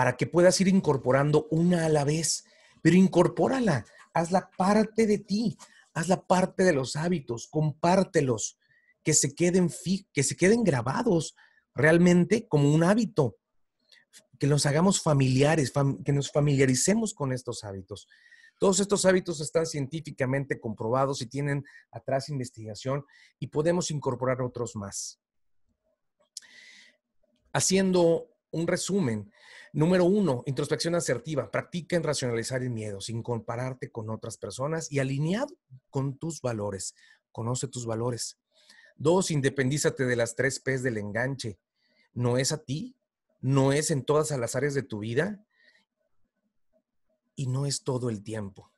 para 0.01 0.17
que 0.17 0.25
puedas 0.25 0.59
ir 0.59 0.67
incorporando 0.67 1.47
una 1.51 1.85
a 1.85 1.89
la 1.89 2.03
vez, 2.03 2.43
pero 2.81 2.95
incorpórala, 2.95 3.85
hazla 4.15 4.49
parte 4.57 5.05
de 5.05 5.19
ti, 5.19 5.55
hazla 5.93 6.25
parte 6.25 6.63
de 6.63 6.73
los 6.73 6.95
hábitos, 6.95 7.47
compártelos, 7.47 8.57
que 9.03 9.13
se 9.13 9.35
queden, 9.35 9.69
que 10.11 10.23
se 10.23 10.35
queden 10.35 10.63
grabados 10.63 11.35
realmente 11.75 12.47
como 12.47 12.73
un 12.73 12.83
hábito, 12.83 13.37
que 14.39 14.47
los 14.47 14.65
hagamos 14.65 15.03
familiares, 15.03 15.71
que 16.03 16.13
nos 16.13 16.31
familiaricemos 16.31 17.13
con 17.13 17.31
estos 17.31 17.63
hábitos. 17.63 18.07
Todos 18.57 18.79
estos 18.79 19.05
hábitos 19.05 19.39
están 19.39 19.67
científicamente 19.67 20.59
comprobados 20.59 21.21
y 21.21 21.27
tienen 21.27 21.63
atrás 21.91 22.27
investigación 22.27 23.05
y 23.37 23.49
podemos 23.49 23.91
incorporar 23.91 24.41
otros 24.41 24.75
más. 24.75 25.21
Haciendo 27.53 28.30
un 28.51 28.67
resumen, 28.67 29.31
Número 29.73 30.03
uno, 30.03 30.43
introspección 30.47 30.95
asertiva. 30.95 31.49
Practica 31.49 31.95
en 31.95 32.03
racionalizar 32.03 32.61
el 32.61 32.71
miedo 32.71 32.99
sin 32.99 33.23
compararte 33.23 33.89
con 33.89 34.09
otras 34.09 34.37
personas 34.37 34.91
y 34.91 34.99
alineado 34.99 35.55
con 35.89 36.17
tus 36.17 36.41
valores. 36.41 36.93
Conoce 37.31 37.69
tus 37.69 37.85
valores. 37.85 38.37
Dos, 38.97 39.31
independízate 39.31 40.03
de 40.03 40.15
las 40.17 40.35
tres 40.35 40.59
P's 40.59 40.83
del 40.83 40.97
enganche. 40.97 41.57
No 42.13 42.37
es 42.37 42.51
a 42.51 42.57
ti, 42.57 42.97
no 43.39 43.71
es 43.71 43.91
en 43.91 44.03
todas 44.03 44.29
las 44.31 44.55
áreas 44.57 44.73
de 44.73 44.83
tu 44.83 44.99
vida 44.99 45.41
y 47.35 47.47
no 47.47 47.65
es 47.65 47.83
todo 47.83 48.09
el 48.09 48.21
tiempo. 48.23 48.73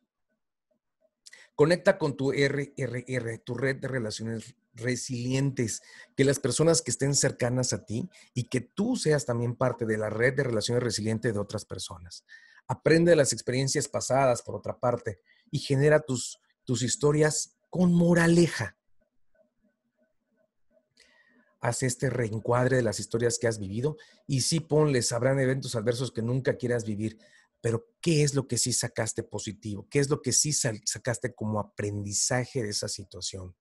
Conecta 1.56 1.98
con 1.98 2.16
tu 2.16 2.32
RRR, 2.32 3.40
tu 3.40 3.56
red 3.56 3.78
de 3.78 3.88
relaciones 3.88 4.56
resilientes, 4.74 5.82
que 6.16 6.24
las 6.24 6.40
personas 6.40 6.82
que 6.82 6.92
estén 6.92 7.16
cercanas 7.16 7.74
a 7.74 7.86
ti 7.86 8.10
y 8.34 8.46
que 8.46 8.62
tú 8.62 8.96
seas 8.96 9.26
también 9.26 9.56
parte 9.56 9.86
de 9.86 9.98
la 9.98 10.10
red 10.10 10.34
de 10.36 10.44
relaciones 10.44 10.84
resilientes 10.84 11.34
de 11.34 11.40
otras 11.40 11.66
personas. 11.66 12.26
Aprende 12.68 13.12
de 13.12 13.16
las 13.16 13.34
experiencias 13.34 13.88
pasadas, 13.88 14.42
por 14.42 14.56
otra 14.56 14.80
parte, 14.80 15.20
y 15.52 15.60
genera 15.60 16.00
tus, 16.00 16.40
tus 16.64 16.82
historias 16.82 17.58
con 17.70 17.94
moraleja. 17.94 18.78
Haz 21.60 21.84
este 21.84 22.10
reencuadre 22.10 22.78
de 22.78 22.84
las 22.84 23.00
historias 23.00 23.38
que 23.40 23.48
has 23.48 23.58
vivido 23.58 23.96
y 24.28 24.42
sí 24.42 24.60
ponles, 24.60 25.12
habrán 25.14 25.40
eventos 25.40 25.76
adversos 25.76 26.12
que 26.12 26.22
nunca 26.22 26.58
quieras 26.58 26.84
vivir, 26.84 27.18
pero 27.62 27.88
¿qué 28.02 28.24
es 28.24 28.36
lo 28.36 28.48
que 28.48 28.58
sí 28.58 28.74
sacaste 28.74 29.24
positivo? 29.24 29.88
¿Qué 29.90 30.00
es 30.00 30.10
lo 30.10 30.22
que 30.22 30.34
sí 30.34 30.52
sacaste 30.52 31.34
como 31.34 31.62
aprendizaje 31.62 32.62
de 32.62 32.70
esa 32.70 32.90
situación? 32.90 33.56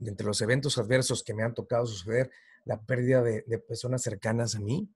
Entre 0.00 0.26
los 0.26 0.40
eventos 0.40 0.78
adversos 0.78 1.22
que 1.22 1.34
me 1.34 1.42
han 1.42 1.54
tocado 1.54 1.86
suceder, 1.86 2.30
la 2.64 2.82
pérdida 2.84 3.22
de, 3.22 3.42
personas 3.66 4.02
cercanas 4.02 4.56
a 4.56 4.60
mí, 4.60 4.92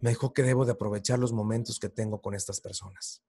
me 0.00 0.10
dejó 0.10 0.32
que 0.32 0.42
debo 0.42 0.64
de 0.64 0.72
aprovechar 0.72 1.18
los 1.18 1.32
momentos 1.32 1.78
que 1.78 1.88
tengo 1.88 2.20
con 2.20 2.34
estas 2.34 2.60
personas. 2.60 3.22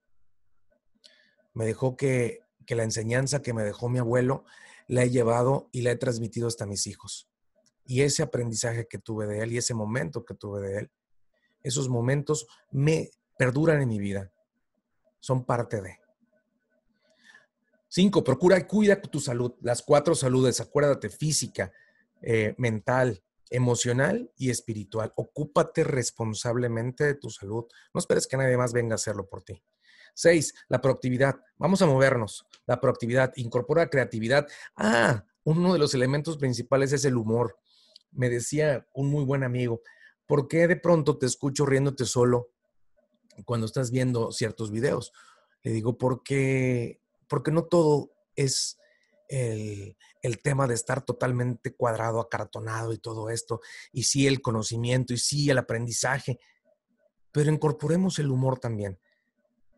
Me 1.53 1.65
dejó 1.65 1.95
que, 1.95 2.41
la 2.67 2.83
enseñanza 2.83 3.41
que 3.41 3.51
me 3.51 3.63
dejó 3.63 3.89
mi 3.89 3.97
abuelo 3.97 4.45
la 4.87 5.01
he 5.03 5.09
llevado 5.09 5.69
y 5.71 5.81
la 5.81 5.89
he 5.89 5.95
transmitido 5.95 6.47
hasta 6.47 6.67
mis 6.67 6.85
hijos. 6.85 7.27
Y 7.83 8.01
ese 8.01 8.21
aprendizaje 8.21 8.87
que 8.87 8.99
tuve 8.99 9.25
de 9.25 9.39
él 9.39 9.53
y 9.53 9.57
ese 9.57 9.73
momento 9.73 10.23
que 10.23 10.35
tuve 10.35 10.61
de 10.61 10.77
él, 10.77 10.91
esos 11.63 11.89
momentos 11.89 12.45
me 12.71 13.09
perduran 13.39 13.81
en 13.81 13.89
mi 13.89 13.99
vida. 13.99 14.31
Son 15.19 15.45
parte 15.45 15.81
de. 15.81 15.97
Cinco, 17.91 18.23
procura 18.23 18.59
y 18.59 18.63
cuida 18.65 19.01
tu 19.01 19.19
salud. 19.19 19.55
Las 19.61 19.81
cuatro 19.81 20.13
saludes, 20.13 20.61
acuérdate, 20.61 21.09
física, 21.09 21.71
eh, 22.21 22.53
mental, 22.59 23.23
emocional 23.49 24.31
y 24.37 24.51
espiritual. 24.51 25.11
Ocúpate 25.15 25.83
responsablemente 25.83 27.03
de 27.03 27.15
tu 27.15 27.31
salud. 27.31 27.65
No 27.93 27.99
esperes 27.99 28.27
que 28.27 28.37
nadie 28.37 28.57
más 28.57 28.73
venga 28.73 28.93
a 28.93 28.95
hacerlo 28.95 29.27
por 29.27 29.41
ti. 29.41 29.63
Seis, 30.13 30.53
la 30.67 30.81
proactividad. 30.81 31.35
Vamos 31.57 31.81
a 31.81 31.87
movernos. 31.87 32.45
La 32.67 32.79
proactividad 32.79 33.33
incorpora 33.37 33.89
creatividad. 33.89 34.47
Ah, 34.75 35.25
uno 35.43 35.73
de 35.73 35.79
los 35.79 35.95
elementos 35.95 36.37
principales 36.37 36.91
es 36.93 37.05
el 37.05 37.17
humor. 37.17 37.57
Me 38.11 38.29
decía 38.29 38.87
un 38.93 39.09
muy 39.09 39.23
buen 39.23 39.43
amigo, 39.43 39.81
¿por 40.27 40.47
qué 40.47 40.67
de 40.67 40.75
pronto 40.75 41.17
te 41.17 41.25
escucho 41.25 41.65
riéndote 41.65 42.05
solo 42.05 42.51
cuando 43.45 43.65
estás 43.65 43.89
viendo 43.89 44.31
ciertos 44.31 44.69
videos? 44.69 45.11
Le 45.63 45.71
digo, 45.71 45.97
porque, 45.97 47.01
porque 47.29 47.51
no 47.51 47.65
todo 47.65 48.11
es 48.35 48.77
el, 49.27 49.95
el, 50.21 50.41
tema 50.41 50.67
de 50.67 50.73
estar 50.73 51.05
totalmente 51.05 51.75
cuadrado, 51.75 52.19
acartonado 52.19 52.93
y 52.93 52.97
todo 52.97 53.29
esto, 53.29 53.61
y 53.91 54.03
sí 54.03 54.27
el 54.27 54.41
conocimiento, 54.41 55.13
y 55.13 55.17
sí 55.17 55.49
el 55.49 55.59
aprendizaje, 55.59 56.39
pero 57.31 57.51
incorporemos 57.51 58.19
el 58.19 58.31
humor 58.31 58.59
también. 58.59 58.99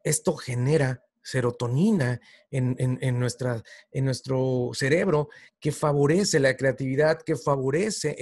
Esto 0.03 0.35
genera 0.35 1.03
serotonina 1.23 2.19
en, 2.49 3.19
nuestra, 3.19 3.61
en 3.91 4.05
nuestro 4.05 4.71
cerebro 4.73 5.29
que 5.59 5.71
favorece 5.71 6.39
la 6.39 6.55
creatividad, 6.55 7.21
que 7.21 7.35
favorece 7.35 8.15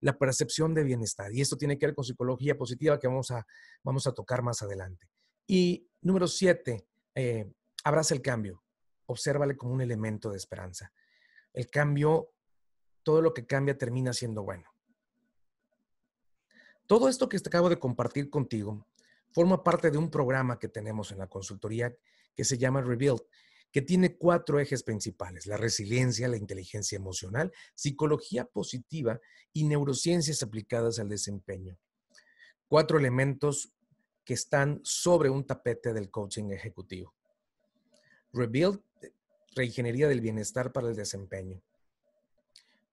la 0.00 0.16
percepción 0.16 0.74
de 0.74 0.84
bienestar. 0.84 1.32
Y 1.32 1.40
esto 1.40 1.56
tiene 1.56 1.78
que 1.78 1.86
ver 1.86 1.94
con 1.94 2.04
psicología 2.04 2.56
positiva 2.56 2.98
que 2.98 3.08
vamos 3.08 3.30
a, 3.30 3.46
vamos 3.82 4.06
a 4.06 4.12
tocar 4.12 4.42
más 4.42 4.62
adelante. 4.62 5.06
Y 5.46 5.86
número 6.00 6.26
siete, 6.26 6.86
eh, 7.14 7.50
abraza 7.84 8.14
el 8.14 8.22
cambio. 8.22 8.62
Obsérvale 9.10 9.56
como 9.56 9.72
un 9.72 9.80
elemento 9.80 10.30
de 10.30 10.36
esperanza. 10.36 10.92
El 11.52 11.70
cambio, 11.70 12.32
todo 13.02 13.22
lo 13.22 13.32
que 13.32 13.46
cambia 13.46 13.76
termina 13.76 14.12
siendo 14.12 14.42
bueno. 14.42 14.70
Todo 16.86 17.08
esto 17.08 17.28
que 17.28 17.38
te 17.38 17.48
acabo 17.48 17.68
de 17.68 17.78
compartir 17.78 18.28
contigo 18.28 18.86
forma 19.32 19.62
parte 19.62 19.90
de 19.90 19.98
un 19.98 20.10
programa 20.10 20.58
que 20.58 20.68
tenemos 20.68 21.10
en 21.10 21.18
la 21.18 21.26
consultoría 21.26 21.96
que 22.34 22.44
se 22.44 22.58
llama 22.58 22.82
Rebuild, 22.82 23.22
que 23.70 23.82
tiene 23.82 24.16
cuatro 24.16 24.60
ejes 24.60 24.82
principales, 24.82 25.46
la 25.46 25.56
resiliencia, 25.56 26.28
la 26.28 26.36
inteligencia 26.36 26.96
emocional, 26.96 27.52
psicología 27.74 28.44
positiva 28.44 29.20
y 29.52 29.64
neurociencias 29.64 30.42
aplicadas 30.42 30.98
al 30.98 31.08
desempeño. 31.08 31.78
Cuatro 32.66 32.98
elementos 32.98 33.72
que 34.24 34.34
están 34.34 34.80
sobre 34.84 35.30
un 35.30 35.46
tapete 35.46 35.92
del 35.92 36.10
coaching 36.10 36.50
ejecutivo. 36.50 37.14
Rebuild, 38.32 38.80
reingeniería 39.54 40.08
del 40.08 40.20
bienestar 40.20 40.72
para 40.72 40.88
el 40.88 40.96
desempeño. 40.96 41.60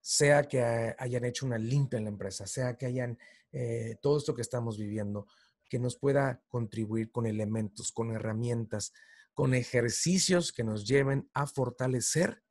Sea 0.02 0.44
que 0.44 0.62
hayan 0.98 1.26
hecho 1.26 1.46
una 1.46 1.58
limpia 1.58 1.98
en 1.98 2.06
la 2.06 2.12
empresa, 2.12 2.46
sea 2.46 2.78
que 2.78 2.86
hayan 2.86 3.18
eh, 3.52 3.96
todo 4.02 4.18
esto 4.18 4.36
que 4.36 4.42
estamos 4.42 4.78
viviendo, 4.78 5.28
que 5.70 5.80
nos 5.80 5.98
pueda 5.98 6.42
contribuir 6.48 7.12
con 7.12 7.26
elementos, 7.26 7.92
con 7.92 8.12
herramientas, 8.12 8.94
con 9.34 9.54
ejercicios 9.54 10.52
que 10.52 10.64
nos 10.64 10.88
lleven 10.88 11.30
a 11.34 11.48
fortalecer 11.48 12.44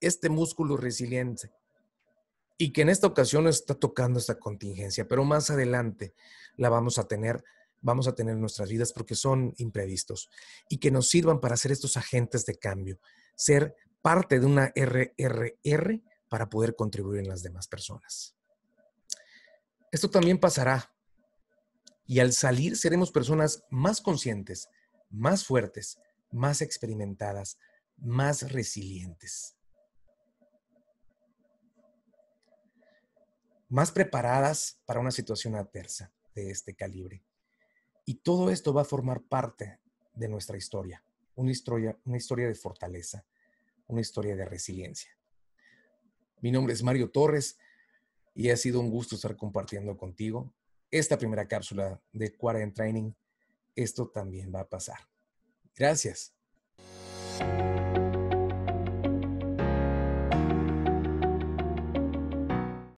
este 0.00 0.28
músculo 0.28 0.76
resiliente. 0.76 1.52
Y 2.56 2.72
que 2.72 2.82
en 2.82 2.90
esta 2.90 3.06
ocasión 3.06 3.48
está 3.48 3.74
tocando 3.74 4.18
esta 4.18 4.38
contingencia, 4.38 5.08
pero 5.08 5.24
más 5.24 5.50
adelante 5.50 6.14
la 6.56 6.68
vamos 6.68 6.98
a 6.98 7.08
tener, 7.08 7.42
vamos 7.80 8.08
a 8.08 8.14
tener 8.14 8.34
en 8.34 8.40
nuestras 8.40 8.68
vidas 8.68 8.92
porque 8.92 9.14
son 9.14 9.54
imprevistos 9.58 10.28
y 10.68 10.78
que 10.78 10.90
nos 10.90 11.08
sirvan 11.08 11.40
para 11.40 11.56
ser 11.56 11.72
estos 11.72 11.96
agentes 11.96 12.44
de 12.46 12.56
cambio, 12.56 12.98
ser 13.36 13.74
parte 14.02 14.40
de 14.40 14.46
una 14.46 14.72
RRR 14.74 16.02
para 16.28 16.48
poder 16.48 16.76
contribuir 16.76 17.20
en 17.20 17.28
las 17.28 17.42
demás 17.42 17.68
personas. 17.68 18.36
Esto 19.92 20.10
también 20.10 20.38
pasará 20.38 20.94
y 22.06 22.20
al 22.20 22.32
salir 22.32 22.76
seremos 22.76 23.10
personas 23.10 23.64
más 23.70 24.00
conscientes, 24.00 24.68
más 25.10 25.44
fuertes, 25.44 25.98
más 26.30 26.62
experimentadas, 26.62 27.58
más 27.96 28.52
resilientes, 28.52 29.56
más 33.68 33.92
preparadas 33.92 34.80
para 34.86 35.00
una 35.00 35.10
situación 35.10 35.54
adversa 35.56 36.12
de 36.34 36.50
este 36.50 36.74
calibre. 36.74 37.24
Y 38.04 38.16
todo 38.16 38.50
esto 38.50 38.72
va 38.72 38.82
a 38.82 38.86
formar 38.86 39.22
parte 39.22 39.78
de 40.14 40.28
nuestra 40.28 40.56
historia, 40.56 41.02
una 41.34 41.50
historia, 41.50 41.98
una 42.04 42.16
historia 42.16 42.48
de 42.48 42.54
fortaleza, 42.54 43.24
una 43.86 44.00
historia 44.00 44.36
de 44.36 44.44
resiliencia. 44.44 45.10
Mi 46.40 46.50
nombre 46.50 46.72
es 46.72 46.82
Mario 46.82 47.10
Torres 47.10 47.58
y 48.34 48.50
ha 48.50 48.56
sido 48.56 48.80
un 48.80 48.90
gusto 48.90 49.14
estar 49.14 49.36
compartiendo 49.36 49.96
contigo 49.96 50.52
esta 50.90 51.18
primera 51.18 51.46
cápsula 51.46 52.00
de 52.12 52.32
Quarantine 52.32 52.72
Training. 52.72 53.12
Esto 53.76 54.08
también 54.08 54.52
va 54.54 54.60
a 54.60 54.68
pasar. 54.68 54.98
Gracias. 55.76 56.34